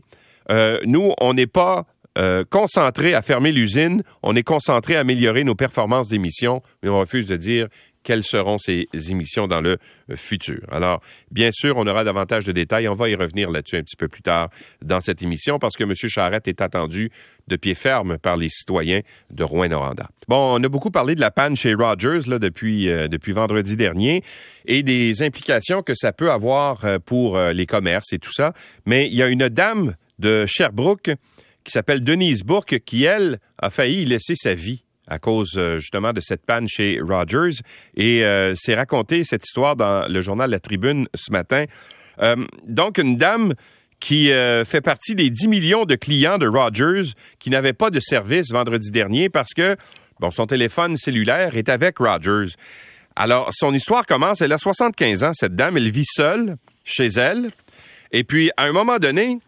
euh, 0.51 0.79
nous, 0.85 1.13
on 1.21 1.35
n'est 1.35 1.47
pas 1.47 1.87
euh, 2.19 2.45
concentré 2.49 3.15
à 3.15 3.23
fermer 3.23 3.53
l'usine, 3.53 4.03
on 4.23 4.35
est 4.35 4.43
concentré 4.43 4.97
à 4.97 5.01
améliorer 5.01 5.45
nos 5.45 5.55
performances 5.55 6.09
d'émissions, 6.09 6.61
mais 6.83 6.89
on 6.89 6.99
refuse 6.99 7.29
de 7.29 7.37
dire 7.37 7.69
quelles 8.03 8.25
seront 8.25 8.57
ces 8.59 8.89
émissions 9.11 9.47
dans 9.47 9.61
le 9.61 9.77
euh, 10.11 10.17
futur. 10.17 10.63
Alors, 10.73 11.03
bien 11.31 11.51
sûr, 11.53 11.77
on 11.77 11.87
aura 11.87 12.03
davantage 12.03 12.45
de 12.45 12.53
détails. 12.53 12.89
On 12.89 12.95
va 12.95 13.11
y 13.11 13.15
revenir 13.15 13.51
là-dessus 13.51 13.77
un 13.77 13.83
petit 13.83 13.95
peu 13.95 14.09
plus 14.09 14.23
tard 14.23 14.49
dans 14.83 15.01
cette 15.01 15.23
émission 15.23 15.59
parce 15.59 15.77
que 15.77 15.85
M. 15.85 15.93
Charette 15.95 16.49
est 16.49 16.63
attendu 16.63 17.11
de 17.47 17.57
pied 17.57 17.75
ferme 17.75 18.19
par 18.19 18.37
les 18.37 18.49
citoyens 18.49 19.03
de 19.31 19.45
Rouen-Noranda. 19.45 20.09
Bon, 20.29 20.59
on 20.59 20.65
a 20.65 20.69
beaucoup 20.69 20.91
parlé 20.91 21.15
de 21.15 21.21
la 21.21 21.31
panne 21.31 21.57
chez 21.57 21.75
Rogers 21.75 22.27
là, 22.27 22.39
depuis, 22.39 22.87
depuis 22.87 23.33
vendredi 23.33 23.77
dernier 23.77 24.23
et 24.65 24.83
des 24.83 25.23
implications 25.23 25.83
que 25.83 25.95
ça 25.95 26.13
peut 26.13 26.31
avoir 26.31 26.85
pour 27.05 27.39
les 27.39 27.67
commerces 27.67 28.13
et 28.13 28.19
tout 28.19 28.33
ça. 28.33 28.53
Mais 28.87 29.09
il 29.09 29.15
y 29.15 29.23
a 29.23 29.27
une 29.27 29.49
dame 29.49 29.95
de 30.21 30.47
Sherbrooke 30.47 31.11
qui 31.65 31.73
s'appelle 31.73 32.03
Denise 32.03 32.43
Bourque, 32.43 32.81
qui, 32.85 33.05
elle, 33.05 33.39
a 33.59 33.71
failli 33.71 34.05
laisser 34.05 34.35
sa 34.35 34.55
vie 34.55 34.85
à 35.07 35.19
cause 35.19 35.55
euh, 35.57 35.79
justement 35.79 36.13
de 36.13 36.21
cette 36.21 36.47
panne 36.47 36.69
chez 36.69 37.01
Rogers. 37.01 37.61
Et 37.97 38.25
euh, 38.25 38.55
c'est 38.57 38.75
raconté 38.75 39.25
cette 39.25 39.45
histoire 39.45 39.77
dans 39.77 40.09
le 40.09 40.23
journal 40.23 40.51
La 40.51 40.61
Tribune 40.61 41.09
ce 41.15 41.33
matin. 41.33 41.65
Euh, 42.23 42.37
donc, 42.67 42.99
une 42.99 43.17
dame 43.17 43.55
qui 43.99 44.29
fait 44.65 44.81
partie 44.81 45.15
des 45.15 45.29
10 45.29 45.49
millions 45.49 45.85
de 45.85 45.95
clients 45.95 46.39
de 46.39 46.49
Rogers 46.49 47.13
qui 47.39 47.51
n'avaient 47.51 47.75
pas 47.75 47.91
de 47.91 48.01
service 48.01 48.51
vendredi 48.51 48.91
dernier 48.91 49.29
parce 49.29 49.53
que 49.53 49.77
bon, 50.21 50.31
son 50.31 50.47
téléphone 50.47 50.97
cellulaire 50.97 51.55
est 51.55 51.69
avec 51.69 51.99
Rogers. 51.99 52.55
Alors, 53.15 53.51
son 53.53 53.75
histoire 53.75 54.07
commence, 54.07 54.41
elle 54.41 54.53
a 54.53 54.59
75 54.59 55.25
ans, 55.25 55.33
cette 55.35 55.55
dame, 55.55 55.77
elle 55.77 55.91
vit 55.91 56.07
seule 56.07 56.57
chez 56.83 57.09
elle. 57.09 57.51
Et 58.11 58.25
puis, 58.25 58.51
à 58.57 58.65
un 58.65 58.73
moment 58.73 58.97
donné, 58.97 59.39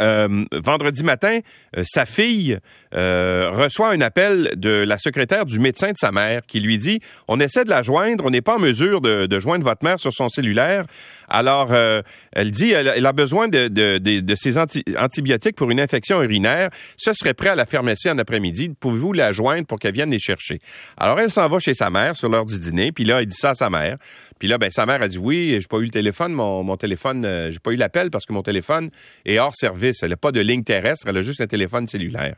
euh, 0.00 0.44
vendredi 0.52 1.04
matin, 1.04 1.40
euh, 1.76 1.82
sa 1.84 2.06
fille 2.06 2.58
euh, 2.94 3.50
reçoit 3.52 3.90
un 3.90 4.00
appel 4.00 4.52
de 4.56 4.84
la 4.86 4.96
secrétaire 4.98 5.44
du 5.44 5.58
médecin 5.58 5.92
de 5.92 5.98
sa 5.98 6.12
mère 6.12 6.42
qui 6.46 6.60
lui 6.60 6.78
dit 6.78 7.00
on 7.28 7.40
essaie 7.40 7.64
de 7.64 7.70
la 7.70 7.82
joindre, 7.82 8.24
on 8.24 8.30
n'est 8.30 8.40
pas 8.40 8.56
en 8.56 8.58
mesure 8.58 9.02
de, 9.02 9.26
de, 9.26 9.40
joindre 9.40 9.64
votre 9.64 9.84
mère 9.84 10.00
sur 10.00 10.12
son 10.12 10.28
cellulaire. 10.28 10.86
Alors, 11.34 11.68
euh, 11.72 12.02
elle 12.32 12.50
dit 12.50 12.72
elle, 12.72 13.06
a 13.06 13.12
besoin 13.14 13.48
de, 13.48 13.68
de, 13.68 13.96
de 13.98 14.34
ces 14.36 14.58
antibiotiques 14.58 15.56
pour 15.56 15.70
une 15.70 15.80
infection 15.80 16.22
urinaire. 16.22 16.68
Ce 16.98 17.14
serait 17.14 17.32
prêt 17.32 17.48
à 17.48 17.54
la 17.54 17.64
pharmacie 17.64 18.10
en 18.10 18.18
après-midi. 18.18 18.68
Pouvez-vous 18.78 19.14
la 19.14 19.32
joindre 19.32 19.66
pour 19.66 19.78
qu'elle 19.78 19.94
vienne 19.94 20.10
les 20.10 20.18
chercher? 20.18 20.58
Alors, 20.98 21.18
elle 21.18 21.30
s'en 21.30 21.48
va 21.48 21.58
chez 21.58 21.72
sa 21.72 21.88
mère 21.88 22.16
sur 22.16 22.28
l'heure 22.28 22.44
du 22.44 22.58
dîner. 22.58 22.92
Puis 22.92 23.04
là, 23.04 23.22
elle 23.22 23.26
dit 23.26 23.36
ça 23.36 23.50
à 23.50 23.54
sa 23.54 23.70
mère. 23.70 23.96
Puis 24.38 24.46
là, 24.46 24.58
ben 24.58 24.70
sa 24.70 24.84
mère 24.84 25.00
a 25.00 25.08
dit 25.08 25.18
oui, 25.18 25.56
j'ai 25.58 25.66
pas 25.68 25.78
eu 25.78 25.84
le 25.84 25.90
téléphone, 25.90 26.32
mon, 26.34 26.62
mon 26.64 26.76
téléphone, 26.76 27.26
j'ai 27.50 27.58
pas 27.58 27.72
eu 27.72 27.76
l'appel 27.76 28.10
parce 28.10 28.26
que 28.26 28.34
mon 28.34 28.42
téléphone 28.42 28.90
est 29.24 29.38
hors 29.38 29.56
service. 29.56 30.02
Elle 30.02 30.10
n'a 30.10 30.18
pas 30.18 30.32
de 30.32 30.40
ligne 30.40 30.64
terrestre, 30.64 31.06
elle 31.08 31.16
a 31.16 31.22
juste 31.22 31.40
un 31.40 31.46
téléphone 31.46 31.86
cellulaire. 31.86 32.36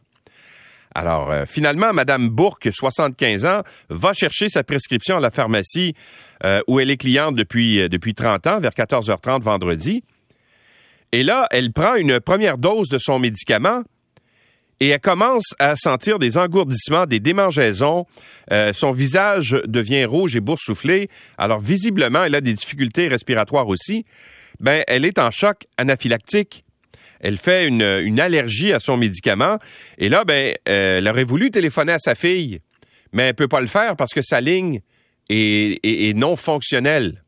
Alors, 0.94 1.30
euh, 1.30 1.44
finalement, 1.46 1.92
Mme 1.92 2.28
Bourque, 2.28 2.68
75 2.72 3.46
ans, 3.46 3.62
va 3.88 4.12
chercher 4.12 4.48
sa 4.48 4.62
prescription 4.62 5.16
à 5.16 5.20
la 5.20 5.30
pharmacie 5.30 5.94
euh, 6.44 6.60
où 6.68 6.78
elle 6.78 6.90
est 6.90 6.96
cliente 6.96 7.34
depuis, 7.34 7.80
euh, 7.80 7.88
depuis 7.88 8.14
30 8.14 8.46
ans, 8.46 8.60
vers 8.60 8.70
14h30 8.70 9.42
vendredi. 9.42 10.04
Et 11.10 11.24
là, 11.24 11.48
elle 11.50 11.72
prend 11.72 11.96
une 11.96 12.20
première 12.20 12.58
dose 12.58 12.88
de 12.88 12.98
son 12.98 13.18
médicament 13.18 13.82
et 14.80 14.88
elle 14.88 15.00
commence 15.00 15.54
à 15.58 15.76
sentir 15.76 16.18
des 16.18 16.38
engourdissements, 16.38 17.06
des 17.06 17.20
démangeaisons. 17.20 18.06
son 18.72 18.90
visage 18.90 19.56
devient 19.66 20.04
rouge 20.04 20.34
et 20.34 20.40
boursouflé. 20.40 21.08
Alors, 21.38 21.60
visiblement, 21.60 22.24
elle 22.24 22.34
a 22.34 22.40
des 22.40 22.54
difficultés 22.54 23.06
respiratoires 23.06 23.68
aussi. 23.68 24.04
Ben, 24.58 24.82
elle 24.88 25.04
est 25.04 25.20
en 25.20 25.30
choc 25.30 25.66
anaphylactique 25.76 26.64
elle 27.20 27.36
fait 27.36 27.66
une, 27.66 28.20
allergie 28.20 28.72
à 28.72 28.78
son 28.78 28.96
médicament. 28.96 29.58
Et 29.98 30.08
là, 30.08 30.24
ben, 30.24 30.54
euh, 30.68 30.98
elle 30.98 31.08
aurait 31.08 31.24
voulu 31.24 31.50
téléphoner 31.50 31.92
à 31.92 31.98
sa 31.98 32.14
fille, 32.14 32.60
mais 33.12 33.24
elle 33.24 33.34
peut 33.34 33.48
pas 33.48 33.60
le 33.60 33.66
faire 33.66 33.96
parce 33.96 34.12
que 34.12 34.22
sa 34.22 34.40
ligne 34.40 34.80
est, 35.28 36.16
non 36.16 36.36
fonctionnelle. 36.36 37.22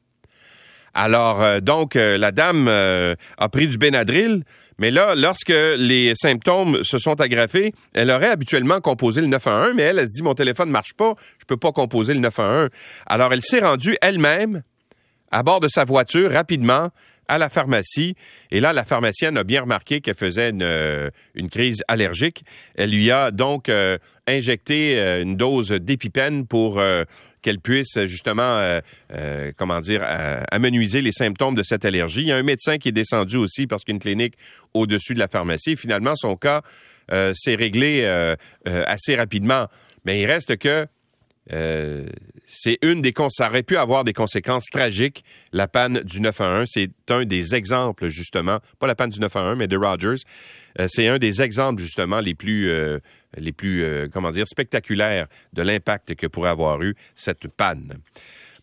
Alors, 0.94 1.42
euh, 1.42 1.60
donc, 1.60 1.96
euh, 1.96 2.16
la 2.16 2.32
dame 2.32 2.68
a 2.68 3.48
pris 3.50 3.68
du 3.68 3.78
Benadryl, 3.78 4.44
mais 4.78 4.90
là, 4.90 5.14
lorsque 5.14 5.48
les 5.48 6.12
symptômes 6.14 6.82
se 6.84 6.98
sont 6.98 7.20
aggravés, 7.20 7.72
elle 7.94 8.10
aurait 8.10 8.28
habituellement 8.28 8.80
composé 8.80 9.22
le 9.22 9.26
911, 9.26 9.72
mais 9.74 9.82
elle, 9.82 9.98
elle 9.98 10.06
se 10.06 10.12
dit, 10.14 10.22
mon 10.22 10.34
téléphone 10.34 10.68
ne 10.68 10.72
marche 10.72 10.94
pas, 10.94 11.14
je 11.38 11.44
peux 11.46 11.56
pas 11.56 11.72
composer 11.72 12.12
le 12.12 12.20
911. 12.20 12.68
Alors, 13.06 13.32
elle 13.32 13.42
s'est 13.42 13.60
rendue 13.60 13.96
elle-même 14.02 14.62
à 15.30 15.42
bord 15.42 15.60
de 15.60 15.68
sa 15.68 15.84
voiture 15.84 16.32
rapidement 16.32 16.90
à 17.28 17.38
la 17.38 17.48
pharmacie. 17.48 18.14
Et 18.50 18.60
là, 18.60 18.72
la 18.72 18.84
pharmacienne 18.84 19.36
a 19.36 19.44
bien 19.44 19.62
remarqué 19.62 20.00
qu'elle 20.00 20.14
faisait 20.14 20.50
une, 20.50 20.62
euh, 20.62 21.10
une, 21.34 21.50
crise 21.50 21.82
allergique. 21.88 22.42
Elle 22.74 22.90
lui 22.90 23.10
a 23.10 23.30
donc 23.30 23.68
euh, 23.68 23.98
injecté 24.26 24.98
euh, 24.98 25.22
une 25.22 25.36
dose 25.36 25.70
d'épipène 25.70 26.46
pour 26.46 26.82
qu'elle 27.42 27.60
puisse 27.60 28.04
justement, 28.06 28.60
comment 29.56 29.80
dire, 29.80 30.04
amenuiser 30.50 31.00
les 31.00 31.12
symptômes 31.12 31.54
de 31.54 31.62
cette 31.62 31.84
allergie. 31.84 32.22
Il 32.22 32.26
y 32.26 32.32
a 32.32 32.36
un 32.36 32.42
médecin 32.42 32.78
qui 32.78 32.88
est 32.88 32.92
descendu 32.92 33.36
aussi 33.36 33.68
parce 33.68 33.84
qu'une 33.84 34.00
clinique 34.00 34.34
au-dessus 34.74 35.14
de 35.14 35.20
la 35.20 35.28
pharmacie. 35.28 35.76
Finalement, 35.76 36.16
son 36.16 36.34
cas 36.34 36.62
s'est 37.08 37.54
réglé 37.54 38.04
assez 38.64 39.14
rapidement. 39.14 39.68
Mais 40.04 40.20
il 40.20 40.26
reste 40.26 40.56
que 40.56 40.88
euh, 41.52 42.06
c'est 42.44 42.78
une 42.82 43.02
des 43.02 43.14
ça 43.28 43.48
aurait 43.48 43.62
pu 43.62 43.76
avoir 43.76 44.02
des 44.02 44.12
conséquences 44.12 44.66
tragiques 44.66 45.24
la 45.52 45.68
panne 45.68 46.00
du 46.00 46.20
911 46.20 46.68
c'est 46.68 46.90
un 47.08 47.24
des 47.24 47.54
exemples 47.54 48.08
justement 48.08 48.58
pas 48.80 48.88
la 48.88 48.96
panne 48.96 49.10
du 49.10 49.20
911 49.20 49.56
mais 49.56 49.68
de 49.68 49.76
Rogers. 49.76 50.22
Euh, 50.80 50.86
c'est 50.88 51.06
un 51.06 51.18
des 51.18 51.42
exemples 51.42 51.80
justement 51.80 52.18
les 52.18 52.34
plus 52.34 52.68
euh, 52.68 52.98
les 53.36 53.52
plus 53.52 53.84
comment 54.12 54.30
dire 54.30 54.46
spectaculaires 54.48 55.26
de 55.52 55.62
l'impact 55.62 56.14
que 56.14 56.26
pourrait 56.26 56.50
avoir 56.50 56.82
eu 56.82 56.94
cette 57.14 57.48
panne. 57.48 57.98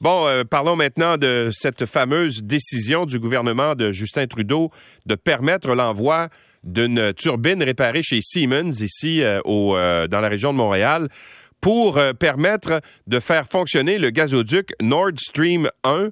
Bon, 0.01 0.43
parlons 0.49 0.75
maintenant 0.75 1.17
de 1.17 1.49
cette 1.53 1.85
fameuse 1.85 2.43
décision 2.43 3.05
du 3.05 3.19
gouvernement 3.19 3.75
de 3.75 3.91
Justin 3.91 4.27
Trudeau 4.27 4.71
de 5.05 5.15
permettre 5.15 5.75
l'envoi 5.75 6.27
d'une 6.63 7.13
turbine 7.13 7.61
réparée 7.61 8.01
chez 8.03 8.19
Siemens 8.21 8.81
ici 8.81 9.21
au, 9.45 9.75
dans 9.75 10.19
la 10.19 10.27
région 10.27 10.51
de 10.51 10.57
Montréal 10.57 11.07
pour 11.63 11.97
euh, 11.97 12.11
permettre 12.11 12.81
de 13.07 13.21
faire 13.21 13.47
fonctionner 13.47 13.97
le 13.97 14.09
gazoduc 14.09 14.73
Nord 14.81 15.13
Stream 15.15 15.69
1, 15.85 16.09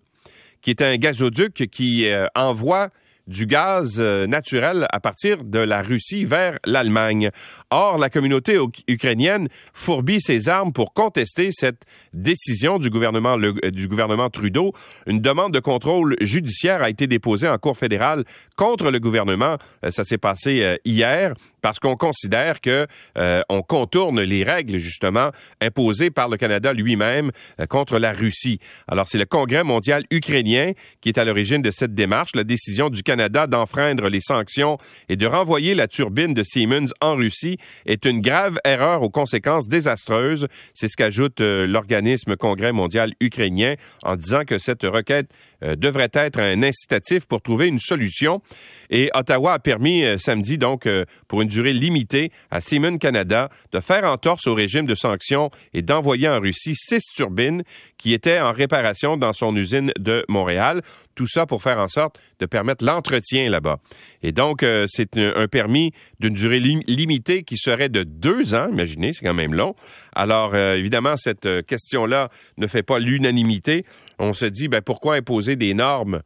qui 0.62 0.70
est 0.70 0.81
un 0.81 0.96
gazoduc 0.96 1.70
qui 1.70 2.08
euh, 2.08 2.25
envoie 2.36 2.88
du 3.27 3.46
gaz 3.48 3.98
euh, 4.00 4.27
naturel 4.27 4.88
à 4.93 5.01
partir 5.01 5.43
de 5.43 5.60
la 5.60 5.81
Russie 5.81 6.24
vers 6.24 6.58
l'Allemagne. 6.65 7.31
Or, 7.73 7.97
la 7.97 8.09
communauté 8.09 8.57
ukrainienne 8.89 9.47
fourbit 9.73 10.19
ses 10.19 10.49
armes 10.49 10.73
pour 10.73 10.93
contester 10.93 11.49
cette 11.51 11.85
décision 12.13 12.79
du 12.79 12.89
gouvernement, 12.89 13.37
du 13.37 13.87
gouvernement 13.87 14.29
Trudeau. 14.29 14.73
Une 15.07 15.21
demande 15.21 15.53
de 15.53 15.59
contrôle 15.59 16.17
judiciaire 16.19 16.83
a 16.83 16.89
été 16.89 17.07
déposée 17.07 17.47
en 17.47 17.57
Cour 17.57 17.77
fédérale 17.77 18.25
contre 18.57 18.91
le 18.91 18.99
gouvernement. 18.99 19.57
Ça 19.89 20.03
s'est 20.03 20.17
passé 20.17 20.79
hier 20.83 21.33
parce 21.61 21.79
qu'on 21.79 21.95
considère 21.95 22.59
que 22.59 22.87
euh, 23.17 23.41
on 23.49 23.61
contourne 23.61 24.21
les 24.21 24.43
règles 24.43 24.77
justement 24.77 25.29
imposées 25.61 26.09
par 26.09 26.27
le 26.27 26.37
Canada 26.37 26.73
lui-même 26.73 27.31
euh, 27.59 27.65
contre 27.65 27.99
la 27.99 28.11
Russie. 28.11 28.59
Alors 28.87 29.07
c'est 29.07 29.17
le 29.17 29.25
Congrès 29.25 29.63
mondial 29.63 30.03
ukrainien 30.11 30.71
qui 31.01 31.09
est 31.09 31.17
à 31.17 31.25
l'origine 31.25 31.61
de 31.61 31.71
cette 31.71 31.93
démarche, 31.93 32.31
la 32.35 32.43
décision 32.43 32.89
du 32.89 33.03
Canada 33.03 33.47
d'enfreindre 33.47 34.09
les 34.09 34.21
sanctions 34.21 34.77
et 35.09 35.15
de 35.15 35.27
renvoyer 35.27 35.75
la 35.75 35.87
turbine 35.87 36.33
de 36.33 36.43
Siemens 36.43 36.91
en 36.99 37.15
Russie 37.15 37.57
est 37.86 38.06
une 38.06 38.22
grave 38.22 38.60
erreur 38.65 39.01
aux 39.01 39.10
conséquences 39.10 39.68
désastreuses, 39.68 40.48
c'est 40.74 40.88
ce 40.88 40.98
qu'ajoute 40.98 41.41
euh, 41.41 41.65
l'organisme 41.65 42.36
Congrès 42.36 42.72
mondial 42.72 43.13
ukrainien 43.20 43.75
en 44.03 44.15
disant 44.15 44.44
que 44.46 44.60
cette 44.60 44.84
requête 44.84 45.30
euh, 45.63 45.75
devrait 45.75 46.10
être 46.13 46.39
un 46.39 46.63
incitatif 46.63 47.25
pour 47.27 47.41
trouver 47.41 47.68
une 47.68 47.80
solution. 47.80 48.41
Et 48.89 49.12
Ottawa 49.13 49.53
a 49.53 49.60
permis 49.60 50.03
euh, 50.03 50.18
samedi, 50.18 50.58
donc, 50.58 50.88
euh, 50.88 51.06
pour 51.27 51.41
une 51.41 51.48
durée 51.48 51.74
limitée, 51.74 52.32
à 52.50 52.62
Siemens 52.62 52.98
Canada 52.98 53.50
de 53.72 53.80
faire 53.80 54.03
entorse 54.06 54.48
au 54.48 54.56
régime 54.56 54.88
de 54.88 54.96
sanctions 54.96 55.51
et 55.74 55.84
d'envoyer 55.84 56.27
en 56.27 56.39
Russie 56.39 56.74
six 56.75 57.03
turbines 57.15 57.63
qui 57.98 58.13
étaient 58.13 58.39
en 58.39 58.51
réparation 58.51 59.18
dans 59.18 59.34
son 59.34 59.56
usine 59.56 59.91
de 60.00 60.25
Montréal. 60.27 60.82
Tout 61.13 61.27
ça 61.27 61.46
pour 61.46 61.62
faire 61.62 61.77
en 61.77 61.88
sorte 61.88 62.20
de 62.39 62.48
permettre 62.48 62.84
l'entretien 62.84 63.48
là-bas. 63.50 63.77
Et 64.24 64.32
donc, 64.32 64.65
c'est 64.88 65.18
un, 65.18 65.48
permis 65.48 65.91
d'une 66.20 66.34
durée 66.34 66.60
limitée 66.60 67.44
qui 67.44 67.58
serait 67.58 67.89
de 67.89 68.01
deux 68.01 68.56
ans. 68.56 68.70
Imaginez, 68.72 69.13
c'est 69.13 69.24
quand 69.24 69.36
même 69.36 69.53
long. 69.53 69.75
Alors, 70.15 70.56
évidemment, 70.56 71.15
cette 71.15 71.65
question-là 71.68 72.30
ne 72.58 72.65
fait 72.65 72.82
pas 72.82 72.98
l'unanimité 72.98 73.86
on 74.21 74.33
se 74.33 74.45
dit 74.45 74.67
ben, 74.67 74.81
pourquoi 74.81 75.15
imposer 75.15 75.55
des 75.55 75.73
normes 75.73 76.21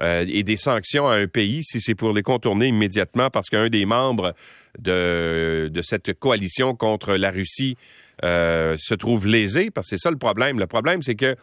euh, 0.00 0.24
et 0.28 0.44
des 0.44 0.56
sanctions 0.56 1.08
à 1.08 1.16
un 1.16 1.26
pays 1.26 1.62
si 1.64 1.80
c'est 1.80 1.96
pour 1.96 2.12
les 2.12 2.22
contourner 2.22 2.68
immédiatement 2.68 3.28
parce 3.28 3.50
qu'un 3.50 3.68
des 3.68 3.84
membres 3.84 4.34
de, 4.78 5.70
cette 5.82 6.18
coalition 6.18 6.74
contre 6.76 7.16
la 7.16 7.30
Russie 7.30 7.76
euh, 8.24 8.76
se 8.78 8.94
trouve 8.94 9.26
lésé, 9.26 9.70
parce 9.70 9.88
que 9.90 9.96
c'est 9.96 10.02
ça 10.02 10.10
le 10.10 10.16
problème. 10.18 10.58
Le 10.58 10.66
problème, 10.66 11.02
c'est 11.02 11.16
que 11.16 11.34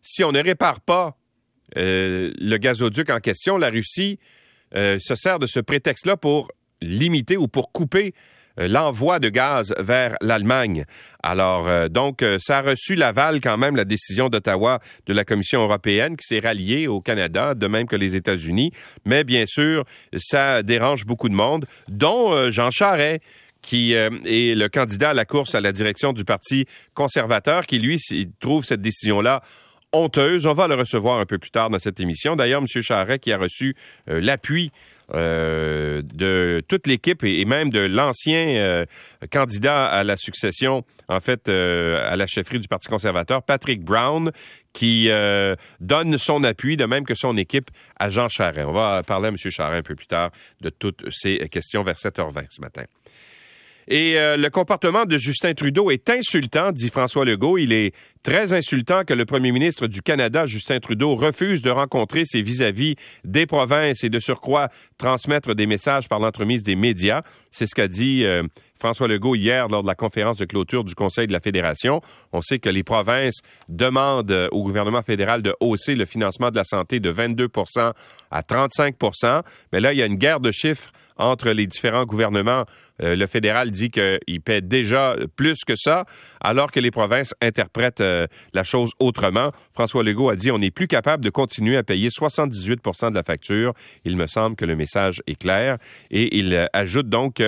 si 0.00 0.24
on 0.24 0.32
ne 0.32 0.42
répare 0.42 0.80
pas 0.80 1.16
euh, 1.76 2.32
le 2.38 2.56
gazoduc 2.56 3.10
en 3.10 3.20
question, 3.20 3.56
la 3.58 3.70
Russie 3.70 4.18
se 4.74 5.14
sert 5.14 5.38
de 5.38 5.46
ce 5.46 5.60
prétexte-là 5.60 6.16
pour 6.16 6.50
limiter 6.80 7.36
ou 7.36 7.46
pour 7.46 7.72
couper 7.72 8.14
l'envoi 8.56 9.18
de 9.18 9.28
gaz 9.28 9.74
vers 9.78 10.14
l'Allemagne. 10.20 10.84
Alors, 11.22 11.68
euh, 11.68 11.88
donc, 11.88 12.22
euh, 12.22 12.38
ça 12.40 12.58
a 12.58 12.62
reçu 12.62 12.94
l'aval 12.94 13.40
quand 13.40 13.56
même, 13.56 13.76
la 13.76 13.84
décision 13.84 14.28
d'Ottawa 14.28 14.80
de 15.06 15.12
la 15.12 15.24
Commission 15.24 15.62
européenne 15.62 16.16
qui 16.16 16.26
s'est 16.26 16.40
ralliée 16.40 16.88
au 16.88 17.00
Canada, 17.00 17.54
de 17.54 17.66
même 17.66 17.86
que 17.86 17.96
les 17.96 18.16
États-Unis. 18.16 18.72
Mais 19.04 19.24
bien 19.24 19.44
sûr, 19.46 19.84
ça 20.16 20.62
dérange 20.62 21.06
beaucoup 21.06 21.28
de 21.28 21.34
monde, 21.34 21.66
dont 21.88 22.50
Jean 22.50 22.70
Charest 22.70 23.20
qui 23.60 23.92
est 23.92 24.56
le 24.56 24.66
candidat 24.66 25.10
à 25.10 25.14
la 25.14 25.24
course 25.24 25.54
à 25.54 25.60
la 25.60 25.70
direction 25.70 26.12
du 26.12 26.24
Parti 26.24 26.66
conservateur, 26.94 27.64
qui, 27.64 27.78
lui, 27.78 28.00
trouve 28.40 28.64
cette 28.64 28.82
décision-là 28.82 29.40
honteuse. 29.92 30.46
On 30.46 30.52
va 30.52 30.66
le 30.66 30.74
recevoir 30.74 31.20
un 31.20 31.26
peu 31.26 31.38
plus 31.38 31.52
tard 31.52 31.70
dans 31.70 31.78
cette 31.78 32.00
émission. 32.00 32.34
D'ailleurs, 32.34 32.60
M. 32.60 32.82
Charret 32.82 33.20
qui 33.20 33.32
a 33.32 33.38
reçu 33.38 33.76
l'appui 34.08 34.72
de 35.12 36.62
toute 36.68 36.86
l'équipe 36.86 37.22
et, 37.24 37.44
même 37.44 37.70
de 37.70 37.80
l'ancien 37.80 38.84
candidat 39.30 39.86
à 39.86 40.04
la 40.04 40.16
succession, 40.16 40.84
en 41.08 41.20
fait, 41.20 41.48
à 41.48 42.16
la 42.16 42.26
chefferie 42.26 42.60
du 42.60 42.68
Parti 42.68 42.88
conservateur, 42.88 43.42
Patrick 43.42 43.84
Brown, 43.84 44.30
qui 44.72 45.10
donne 45.80 46.18
son 46.18 46.44
appui, 46.44 46.76
de 46.76 46.86
même 46.86 47.04
que 47.04 47.14
son 47.14 47.36
équipe, 47.36 47.70
à 47.98 48.08
Jean 48.08 48.28
Charest. 48.28 48.66
On 48.66 48.72
va 48.72 49.02
parler 49.02 49.26
à 49.26 49.30
M. 49.30 49.36
Charest 49.36 49.78
un 49.78 49.82
peu 49.82 49.94
plus 49.94 50.06
tard 50.06 50.30
de 50.60 50.70
toutes 50.70 51.04
ces 51.10 51.38
questions 51.50 51.82
vers 51.82 51.96
7h20 51.96 52.46
ce 52.50 52.60
matin. 52.60 52.84
Et 53.88 54.16
euh, 54.16 54.36
le 54.36 54.48
comportement 54.50 55.04
de 55.04 55.18
Justin 55.18 55.54
Trudeau 55.54 55.90
est 55.90 56.08
insultant, 56.08 56.72
dit 56.72 56.88
François 56.88 57.24
Legault. 57.24 57.58
Il 57.58 57.72
est 57.72 57.94
très 58.22 58.52
insultant 58.52 59.04
que 59.04 59.14
le 59.14 59.24
premier 59.24 59.52
ministre 59.52 59.86
du 59.86 60.02
Canada, 60.02 60.46
Justin 60.46 60.78
Trudeau, 60.78 61.16
refuse 61.16 61.62
de 61.62 61.70
rencontrer 61.70 62.24
ses 62.24 62.42
vis-à-vis 62.42 62.96
des 63.24 63.46
provinces 63.46 64.04
et 64.04 64.08
de 64.08 64.20
surcroît 64.20 64.68
transmettre 64.98 65.54
des 65.54 65.66
messages 65.66 66.08
par 66.08 66.20
l'entremise 66.20 66.62
des 66.62 66.76
médias. 66.76 67.22
C'est 67.50 67.66
ce 67.66 67.74
qu'a 67.74 67.88
dit 67.88 68.24
euh, 68.24 68.44
François 68.82 69.06
Legault 69.06 69.36
hier 69.36 69.68
lors 69.68 69.82
de 69.82 69.86
la 69.86 69.94
conférence 69.94 70.38
de 70.38 70.44
clôture 70.44 70.82
du 70.82 70.96
Conseil 70.96 71.28
de 71.28 71.32
la 71.32 71.38
Fédération. 71.38 72.00
On 72.32 72.40
sait 72.40 72.58
que 72.58 72.68
les 72.68 72.82
provinces 72.82 73.38
demandent 73.68 74.48
au 74.50 74.64
gouvernement 74.64 75.02
fédéral 75.02 75.40
de 75.40 75.54
hausser 75.60 75.94
le 75.94 76.04
financement 76.04 76.50
de 76.50 76.56
la 76.56 76.64
santé 76.64 76.98
de 76.98 77.12
22% 77.12 77.92
à 78.32 78.40
35% 78.40 79.42
Mais 79.72 79.78
là, 79.78 79.92
il 79.92 80.00
y 80.00 80.02
a 80.02 80.06
une 80.06 80.16
guerre 80.16 80.40
de 80.40 80.50
chiffres 80.50 80.90
entre 81.16 81.50
les 81.50 81.68
différents 81.68 82.04
gouvernements. 82.04 82.64
Euh, 83.02 83.14
le 83.14 83.26
fédéral 83.26 83.70
dit 83.70 83.90
qu'il 83.90 84.40
paie 84.44 84.60
déjà 84.60 85.16
plus 85.36 85.64
que 85.64 85.74
ça, 85.76 86.04
alors 86.40 86.70
que 86.70 86.80
les 86.80 86.90
provinces 86.90 87.34
interprètent 87.40 88.00
euh, 88.00 88.26
la 88.52 88.64
chose 88.64 88.90
autrement. 88.98 89.52
François 89.72 90.02
Legault 90.02 90.30
a 90.30 90.36
dit 90.36 90.50
on 90.50 90.58
n'est 90.58 90.70
plus 90.70 90.88
capable 90.88 91.24
de 91.24 91.30
continuer 91.30 91.76
à 91.76 91.82
payer 91.82 92.08
78% 92.08 93.10
de 93.10 93.14
la 93.14 93.22
facture. 93.22 93.74
Il 94.04 94.16
me 94.16 94.26
semble 94.26 94.56
que 94.56 94.64
le 94.64 94.74
message 94.74 95.22
est 95.26 95.40
clair. 95.40 95.78
Et 96.10 96.38
il 96.38 96.54
euh, 96.54 96.66
ajoute 96.72 97.08
donc 97.08 97.42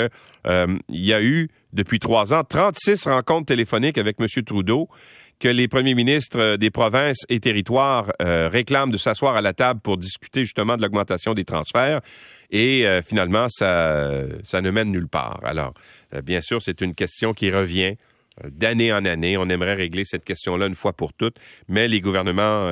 qu'il 0.45 0.79
y 0.89 1.13
a 1.13 1.23
eu, 1.23 1.49
depuis 1.73 1.99
trois 1.99 2.33
ans, 2.35 2.45
36 2.45 3.07
rencontres 3.07 3.47
téléphoniques 3.47 3.99
avec 3.99 4.17
M. 4.21 4.27
Trudeau 4.45 4.89
que 5.41 5.49
les 5.49 5.67
premiers 5.67 5.95
ministres 5.95 6.57
des 6.57 6.71
provinces 6.71 7.25
et 7.29 7.41
territoires 7.41 8.13
réclament 8.21 8.93
de 8.93 8.97
s'asseoir 8.97 9.35
à 9.35 9.41
la 9.41 9.53
table 9.53 9.81
pour 9.81 9.99
discuter 9.99 10.45
justement 10.45 10.77
de 10.77 10.83
l'augmentation 10.83 11.35
des 11.35 11.45
transferts. 11.45 12.01
Et 12.55 12.87
euh, 12.87 13.03
finalement, 13.03 13.47
ça, 13.49 14.23
ça 14.45 14.61
ne 14.61 14.71
mène 14.71 14.93
nulle 14.93 15.09
part. 15.09 15.41
Alors, 15.43 15.75
euh, 16.15 16.23
bien 16.23 16.41
sûr, 16.41 16.63
c'est 16.63 16.81
une 16.81 16.95
question 16.95 17.35
qui 17.35 17.51
revient 17.51 17.97
euh, 17.97 18.14
d'année 18.49 18.93
en 18.93 19.05
année. 19.05 19.37
On 19.37 19.49
aimerait 19.49 19.75
régler 19.75 20.05
cette 20.05 20.25
question-là 20.25 20.67
une 20.67 20.75
fois 20.75 20.93
pour 20.93 21.13
toutes, 21.13 21.37
mais 21.69 21.89
les 21.89 22.01
gouvernements 22.01 22.71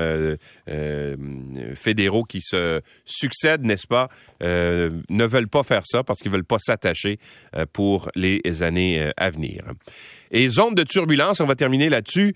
fédéraux 1.74 2.24
qui 2.24 2.40
se 2.40 2.80
succèdent, 3.04 3.64
n'est-ce 3.64 3.86
pas, 3.86 4.08
ne 4.40 5.24
veulent 5.24 5.48
pas 5.48 5.62
faire 5.62 5.82
ça 5.84 6.02
parce 6.02 6.20
qu'ils 6.20 6.32
veulent 6.32 6.44
pas 6.44 6.58
s'attacher 6.58 7.18
pour 7.72 8.10
les 8.14 8.62
années 8.62 9.10
à 9.16 9.30
venir. 9.30 9.64
Et 10.30 10.48
zone 10.48 10.74
de 10.74 10.82
turbulence, 10.82 11.40
on 11.40 11.46
va 11.46 11.54
terminer 11.54 11.88
là-dessus. 11.88 12.34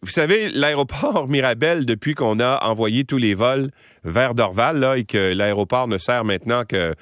Vous 0.00 0.10
savez, 0.10 0.48
l'aéroport 0.50 1.26
Mirabel, 1.28 1.84
depuis 1.84 2.14
qu'on 2.14 2.38
a 2.38 2.64
envoyé 2.64 3.04
tous 3.04 3.16
les 3.16 3.34
vols 3.34 3.70
vers 4.04 4.34
Dorval, 4.34 4.86
et 4.96 5.04
que 5.04 5.32
l'aéroport 5.32 5.88
ne 5.88 5.98
sert 5.98 6.24
maintenant 6.24 6.64
que 6.64 6.94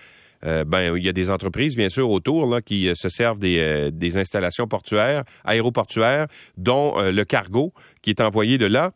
euh, 0.47 0.65
ben, 0.65 0.97
il 0.97 1.05
y 1.05 1.09
a 1.09 1.13
des 1.13 1.31
entreprises, 1.31 1.77
bien 1.77 1.89
sûr, 1.89 2.11
autour 2.11 2.47
là, 2.47 2.61
qui 2.61 2.89
euh, 2.89 2.95
se 2.95 3.09
servent 3.09 3.39
des, 3.39 3.59
euh, 3.59 3.91
des, 3.91 4.17
installations 4.17 4.67
portuaires, 4.67 5.25
aéroportuaires, 5.45 6.27
dont 6.57 6.95
le 6.99 7.25
cargo 7.25 7.73
qui 8.03 8.11
est 8.11 8.21
envoyé 8.21 8.57
de 8.57 8.67
là. 8.67 8.93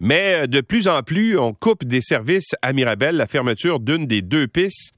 Mais 0.00 0.46
de 0.46 0.60
plus 0.60 0.88
en 0.88 1.02
plus, 1.02 1.38
on 1.38 1.52
coupe 1.52 1.84
des 1.84 2.00
services 2.00 2.54
à 2.62 2.72
Mirabel, 2.72 3.16
la 3.16 3.26
fermeture 3.26 3.80
d'une 3.80 4.06
des 4.06 4.22
deux 4.22 4.46
pistes 4.46 4.92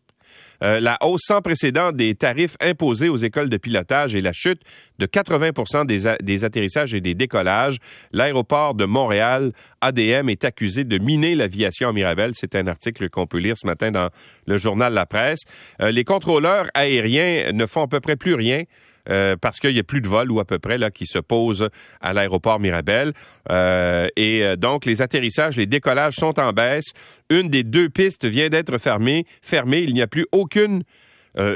euh, 0.62 0.80
la 0.80 0.98
hausse 1.02 1.22
sans 1.24 1.40
précédent 1.40 1.92
des 1.92 2.14
tarifs 2.14 2.56
imposés 2.60 3.08
aux 3.08 3.16
écoles 3.16 3.48
de 3.48 3.56
pilotage 3.56 4.14
et 4.14 4.20
la 4.20 4.32
chute 4.32 4.60
de 4.98 5.06
80 5.06 5.84
des, 5.84 6.14
des 6.20 6.44
atterrissages 6.44 6.94
et 6.94 7.00
des 7.00 7.14
décollages. 7.14 7.78
L'aéroport 8.12 8.74
de 8.74 8.84
Montréal, 8.84 9.52
ADM, 9.80 10.28
est 10.28 10.44
accusé 10.44 10.84
de 10.84 10.98
miner 10.98 11.34
l'aviation 11.34 11.88
en 11.88 11.92
Mirabel. 11.92 12.32
C'est 12.34 12.54
un 12.54 12.66
article 12.66 13.08
qu'on 13.08 13.26
peut 13.26 13.38
lire 13.38 13.56
ce 13.56 13.66
matin 13.66 13.90
dans 13.90 14.10
le 14.46 14.58
journal 14.58 14.92
La 14.92 15.06
Presse. 15.06 15.40
Euh, 15.80 15.90
les 15.90 16.04
contrôleurs 16.04 16.66
aériens 16.74 17.52
ne 17.52 17.66
font 17.66 17.82
à 17.82 17.88
peu 17.88 18.00
près 18.00 18.16
plus 18.16 18.34
rien 18.34 18.64
euh, 19.10 19.36
parce 19.40 19.58
qu'il 19.58 19.72
n'y 19.72 19.78
a 19.78 19.84
plus 19.84 20.00
de 20.00 20.08
vols 20.08 20.30
ou 20.30 20.40
à 20.40 20.44
peu 20.44 20.58
près 20.58 20.78
là 20.78 20.90
qui 20.90 21.06
se 21.06 21.18
posent 21.18 21.68
à 22.00 22.12
l'aéroport 22.12 22.60
Mirabel. 22.60 23.12
Euh, 23.50 24.06
et 24.16 24.44
euh, 24.44 24.56
donc 24.56 24.84
les 24.84 25.02
atterrissages, 25.02 25.56
les 25.56 25.66
décollages 25.66 26.14
sont 26.14 26.38
en 26.38 26.52
baisse. 26.52 26.92
Une 27.28 27.48
des 27.48 27.64
deux 27.64 27.88
pistes 27.88 28.24
vient 28.24 28.48
d'être 28.48 28.78
fermée. 28.78 29.26
Fermée, 29.42 29.80
il 29.80 29.94
n'y 29.94 30.02
a 30.02 30.06
plus 30.06 30.26
aucune 30.32 30.82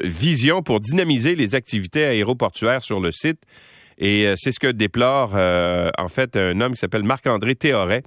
vision 0.04 0.62
pour 0.62 0.78
dynamiser 0.78 1.34
les 1.34 1.56
activités 1.56 2.04
aéroportuaires 2.04 2.84
sur 2.84 3.00
le 3.00 3.10
site. 3.10 3.40
Et 3.98 4.32
c'est 4.36 4.52
ce 4.52 4.60
que 4.60 4.68
déplore 4.68 5.34
en 5.34 6.06
fait 6.06 6.36
un 6.36 6.60
homme 6.60 6.74
qui 6.74 6.78
s'appelle 6.78 7.02
Marc-André 7.02 7.56
Théoret, 7.56 8.04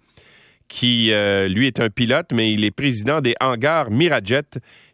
qui 0.69 1.11
lui 1.49 1.67
est 1.67 1.81
un 1.81 1.89
pilote, 1.89 2.27
mais 2.31 2.53
il 2.53 2.63
est 2.63 2.71
président 2.71 3.19
des 3.19 3.35
hangars 3.41 3.91
Mirajet 3.91 4.43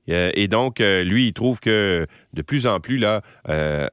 et 0.07 0.47
donc, 0.47 0.81
euh, 0.81 1.03
lui, 1.03 1.27
il 1.27 1.33
trouve 1.33 1.59
que 1.59 2.05
de 2.33 2.41
plus 2.41 2.67
en 2.67 2.79
plus, 2.79 2.97
là, 2.97 3.21
euh, 3.49 3.87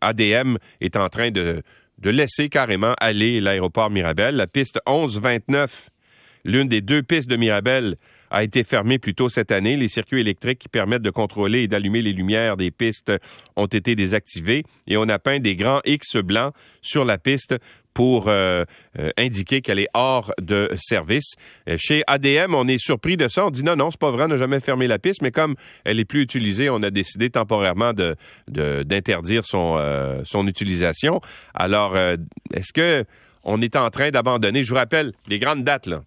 ADM 0.00 0.56
est 0.80 0.96
en 0.96 1.08
train 1.08 1.30
de, 1.30 1.62
de 1.98 2.10
laisser 2.10 2.48
carrément 2.48 2.94
aller 3.00 3.40
l'aéroport 3.40 3.90
Mirabel. 3.90 4.36
La 4.36 4.46
piste 4.46 4.80
1129, 4.88 5.90
l'une 6.44 6.68
des 6.68 6.80
deux 6.80 7.02
pistes 7.02 7.28
de 7.28 7.36
Mirabel, 7.36 7.96
a 8.30 8.42
été 8.42 8.64
fermée 8.64 8.98
plus 8.98 9.14
tôt 9.14 9.28
cette 9.28 9.52
année. 9.52 9.76
Les 9.76 9.88
circuits 9.88 10.20
électriques 10.20 10.58
qui 10.58 10.68
permettent 10.68 11.02
de 11.02 11.10
contrôler 11.10 11.62
et 11.62 11.68
d'allumer 11.68 12.02
les 12.02 12.12
lumières 12.12 12.56
des 12.56 12.70
pistes 12.70 13.12
ont 13.56 13.66
été 13.66 13.94
désactivés 13.94 14.64
et 14.86 14.96
on 14.96 15.08
a 15.08 15.18
peint 15.18 15.40
des 15.40 15.56
grands 15.56 15.80
X 15.84 16.16
blancs 16.16 16.52
sur 16.82 17.04
la 17.04 17.18
piste 17.18 17.56
pour 17.98 18.28
euh, 18.28 18.64
euh, 19.00 19.10
indiquer 19.18 19.60
qu'elle 19.60 19.80
est 19.80 19.88
hors 19.92 20.30
de 20.40 20.70
service. 20.78 21.34
Euh, 21.68 21.74
chez 21.78 22.04
ADM, 22.06 22.54
on 22.54 22.68
est 22.68 22.78
surpris 22.78 23.16
de 23.16 23.26
ça. 23.26 23.46
On 23.46 23.50
dit 23.50 23.64
non, 23.64 23.74
non, 23.74 23.90
c'est 23.90 23.98
pas 23.98 24.12
vrai, 24.12 24.26
on 24.26 24.28
n'a 24.28 24.36
jamais 24.36 24.60
fermé 24.60 24.86
la 24.86 25.00
piste, 25.00 25.20
mais 25.20 25.32
comme 25.32 25.56
elle 25.84 25.98
est 25.98 26.04
plus 26.04 26.22
utilisée, 26.22 26.70
on 26.70 26.80
a 26.84 26.90
décidé 26.90 27.28
temporairement 27.28 27.92
de, 27.92 28.14
d'interdire 28.46 29.44
son, 29.44 29.78
son 30.24 30.46
utilisation. 30.46 31.20
Alors, 31.54 31.96
est-ce 31.96 32.72
que 32.72 33.04
on 33.42 33.60
est 33.62 33.74
en 33.74 33.90
train 33.90 34.10
d'abandonner, 34.10 34.62
je 34.62 34.68
vous 34.68 34.76
rappelle, 34.76 35.12
les 35.26 35.38
grandes 35.38 35.64
dates, 35.64 35.86
là. 35.86 36.02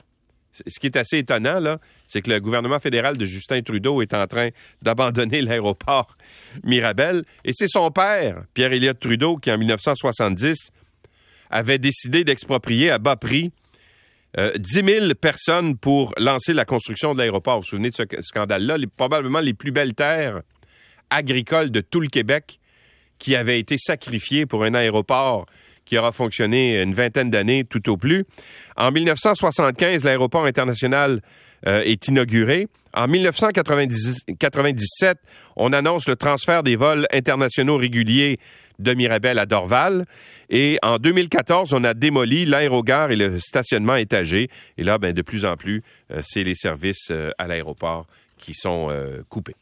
Ce 0.53 0.79
qui 0.79 0.87
est 0.87 0.97
assez 0.97 1.17
étonnant, 1.17 1.59
là, 1.59 1.77
c'est 2.11 2.21
que 2.21 2.29
le 2.29 2.39
gouvernement 2.39 2.79
fédéral 2.79 3.17
de 3.17 3.25
Justin 3.25 3.61
Trudeau 3.61 4.01
est 4.01 4.13
en 4.13 4.27
train 4.27 4.49
d'abandonner 4.81 5.41
l'aéroport 5.41 6.17
Mirabel. 6.63 7.23
Et 7.45 7.51
c'est 7.53 7.67
son 7.67 7.89
père, 7.89 8.43
Pierre-Éliott 8.53 8.99
Trudeau, 8.99 9.37
qui 9.37 9.51
en 9.51 9.57
1970 9.57 10.71
avait 11.49 11.77
décidé 11.77 12.23
d'exproprier 12.23 12.91
à 12.91 12.97
bas 12.97 13.15
prix 13.15 13.51
euh, 14.37 14.51
10 14.57 14.83
000 14.85 15.13
personnes 15.19 15.77
pour 15.77 16.13
lancer 16.17 16.53
la 16.53 16.65
construction 16.65 17.13
de 17.13 17.19
l'aéroport. 17.19 17.55
Vous 17.55 17.61
vous 17.61 17.67
souvenez 17.67 17.89
de 17.89 17.95
ce 17.95 18.03
scandale-là? 18.21 18.77
probablement 18.95 19.39
les 19.39 19.53
plus 19.53 19.71
belles 19.71 19.93
terres 19.93 20.41
agricoles 21.09 21.71
de 21.71 21.81
tout 21.81 21.99
le 21.99 22.07
Québec 22.07 22.59
qui 23.19 23.35
avaient 23.35 23.59
été 23.59 23.77
sacrifiées 23.77 24.45
pour 24.45 24.63
un 24.63 24.73
aéroport 24.73 25.45
qui 25.85 25.97
aura 25.97 26.11
fonctionné 26.11 26.81
une 26.81 26.93
vingtaine 26.93 27.29
d'années 27.29 27.65
tout 27.65 27.89
au 27.89 27.97
plus. 27.97 28.25
En 28.77 28.91
1975, 28.91 30.03
l'aéroport 30.05 30.45
international 30.45 31.21
euh, 31.67 31.83
est 31.83 32.07
inauguré. 32.07 32.67
En 32.93 33.07
1997, 33.07 35.17
on 35.55 35.73
annonce 35.73 36.07
le 36.07 36.15
transfert 36.15 36.63
des 36.63 36.75
vols 36.75 37.07
internationaux 37.13 37.77
réguliers 37.77 38.39
de 38.79 38.93
Mirabel 38.93 39.39
à 39.39 39.45
Dorval. 39.45 40.05
Et 40.49 40.77
en 40.81 40.97
2014, 40.97 41.73
on 41.73 41.83
a 41.83 41.93
démoli 41.93 42.45
l'aérogare 42.45 43.11
et 43.11 43.15
le 43.15 43.39
stationnement 43.39 43.95
étagé. 43.95 44.49
Et 44.77 44.83
là, 44.83 44.97
ben, 44.97 45.13
de 45.13 45.21
plus 45.21 45.45
en 45.45 45.55
plus, 45.55 45.83
euh, 46.11 46.21
c'est 46.25 46.43
les 46.43 46.55
services 46.55 47.09
euh, 47.11 47.31
à 47.37 47.47
l'aéroport 47.47 48.07
qui 48.37 48.55
sont 48.55 48.89
coupés. 49.29 49.53